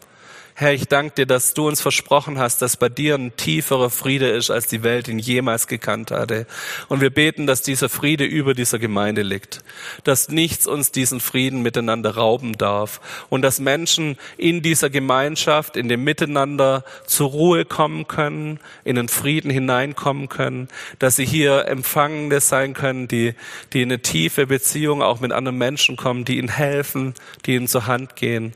Herr, 0.56 0.72
ich 0.72 0.86
danke 0.86 1.16
dir, 1.16 1.26
dass 1.26 1.52
du 1.52 1.66
uns 1.66 1.80
versprochen 1.80 2.38
hast, 2.38 2.62
dass 2.62 2.76
bei 2.76 2.88
dir 2.88 3.16
ein 3.16 3.34
tieferer 3.34 3.90
Friede 3.90 4.28
ist, 4.28 4.52
als 4.52 4.68
die 4.68 4.84
Welt 4.84 5.08
ihn 5.08 5.18
jemals 5.18 5.66
gekannt 5.66 6.12
hatte. 6.12 6.46
Und 6.86 7.00
wir 7.00 7.10
beten, 7.10 7.48
dass 7.48 7.62
dieser 7.62 7.88
Friede 7.88 8.24
über 8.24 8.54
dieser 8.54 8.78
Gemeinde 8.78 9.22
liegt, 9.22 9.64
dass 10.04 10.28
nichts 10.28 10.68
uns 10.68 10.92
diesen 10.92 11.18
Frieden 11.18 11.62
miteinander 11.62 12.14
rauben 12.14 12.52
darf 12.56 13.00
und 13.30 13.42
dass 13.42 13.58
Menschen 13.58 14.16
in 14.36 14.62
dieser 14.62 14.90
Gemeinschaft, 14.90 15.76
in 15.76 15.88
dem 15.88 16.04
Miteinander 16.04 16.84
zur 17.04 17.30
Ruhe 17.30 17.64
kommen 17.64 18.06
können, 18.06 18.60
in 18.84 18.94
den 18.94 19.08
Frieden 19.08 19.50
hineinkommen 19.50 20.28
können, 20.28 20.68
dass 21.00 21.16
sie 21.16 21.26
hier 21.26 21.66
Empfangende 21.66 22.38
sein 22.38 22.74
können, 22.74 23.08
die, 23.08 23.34
die 23.72 23.82
in 23.82 23.90
eine 23.90 24.02
tiefe 24.02 24.46
Beziehung 24.46 25.02
auch 25.02 25.18
mit 25.18 25.32
anderen 25.32 25.58
Menschen 25.58 25.96
kommen, 25.96 26.24
die 26.24 26.38
ihnen 26.38 26.48
helfen, 26.48 27.14
die 27.44 27.56
ihnen 27.56 27.66
zur 27.66 27.88
Hand 27.88 28.14
gehen. 28.14 28.54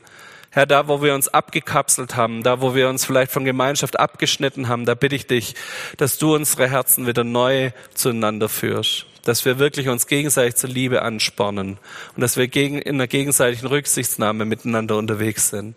Herr, 0.59 0.66
da 0.66 0.88
wo 0.88 1.01
wir 1.01 1.14
uns 1.14 1.29
abgekapselt 1.29 2.16
haben, 2.16 2.42
da 2.42 2.61
wo 2.61 2.75
wir 2.75 2.88
uns 2.88 3.05
vielleicht 3.05 3.31
von 3.31 3.44
Gemeinschaft 3.44 3.97
abgeschnitten 3.97 4.66
haben, 4.66 4.87
da 4.87 4.97
bitte 4.97 5.14
ich 5.14 5.29
dich, 5.29 5.55
dass 5.99 6.18
du 6.18 6.35
unsere 6.35 6.68
Herzen 6.68 7.07
wieder 7.07 7.23
neu 7.23 7.71
zueinander 7.94 8.49
führst, 8.49 9.07
dass 9.23 9.44
wir 9.44 9.61
wirklich 9.61 9.88
uns 9.88 10.09
gegenseitig 10.09 10.57
zur 10.57 10.71
Liebe 10.71 11.03
anspornen 11.03 11.79
und 12.16 12.21
dass 12.21 12.37
wir 12.37 12.49
gegen, 12.49 12.83
in 12.83 12.97
einer 12.97 13.07
gegenseitigen 13.07 13.68
Rücksichtnahme 13.68 14.47
miteinander 14.47 14.97
unterwegs 14.97 15.51
sind. 15.51 15.77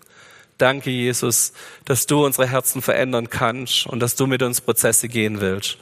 Danke, 0.57 0.89
Jesus, 0.89 1.53
dass 1.85 2.07
du 2.07 2.25
unsere 2.25 2.47
Herzen 2.47 2.81
verändern 2.81 3.29
kannst 3.29 3.85
und 3.85 3.99
dass 3.99 4.15
du 4.15 4.25
mit 4.25 4.41
uns 4.41 4.61
Prozesse 4.61 5.09
gehen 5.09 5.41
willst. 5.41 5.77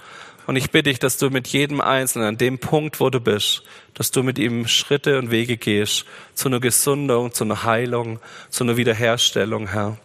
Und 0.50 0.56
ich 0.56 0.72
bitte 0.72 0.90
dich, 0.90 0.98
dass 0.98 1.18
du 1.18 1.30
mit 1.30 1.48
jedem 1.50 1.80
Einzelnen 1.80 2.30
an 2.30 2.38
dem 2.40 2.58
Punkt, 2.58 3.00
wo 3.00 3.12
du 3.12 3.20
bist, 3.20 3.62
dass 3.94 4.10
du 4.10 4.24
mit 4.24 4.40
ihm 4.40 4.66
Schritte 4.66 5.20
und 5.20 5.30
Wege 5.30 5.58
gehst 5.58 6.06
zu 6.34 6.48
einer 6.48 6.60
Gesundung, 6.60 7.32
zu 7.32 7.44
einer 7.44 7.66
Heilung, 7.66 8.20
zu 8.50 8.64
einer 8.64 8.76
Wiederherstellung, 8.76 9.68
Herr. 9.68 10.00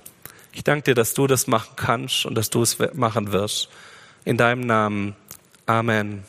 Ich 0.53 0.63
danke 0.63 0.83
dir, 0.91 0.95
dass 0.95 1.15
du 1.15 1.27
das 1.27 1.47
machen 1.47 1.73
kannst 1.77 2.27
und 2.27 2.35
dass 2.35 2.51
du 2.51 2.61
es 2.61 2.77
machen 2.93 3.33
wirst. 3.33 3.71
In 4.27 4.37
deinem 4.37 4.67
Namen. 4.67 5.17
Amen. 5.65 6.25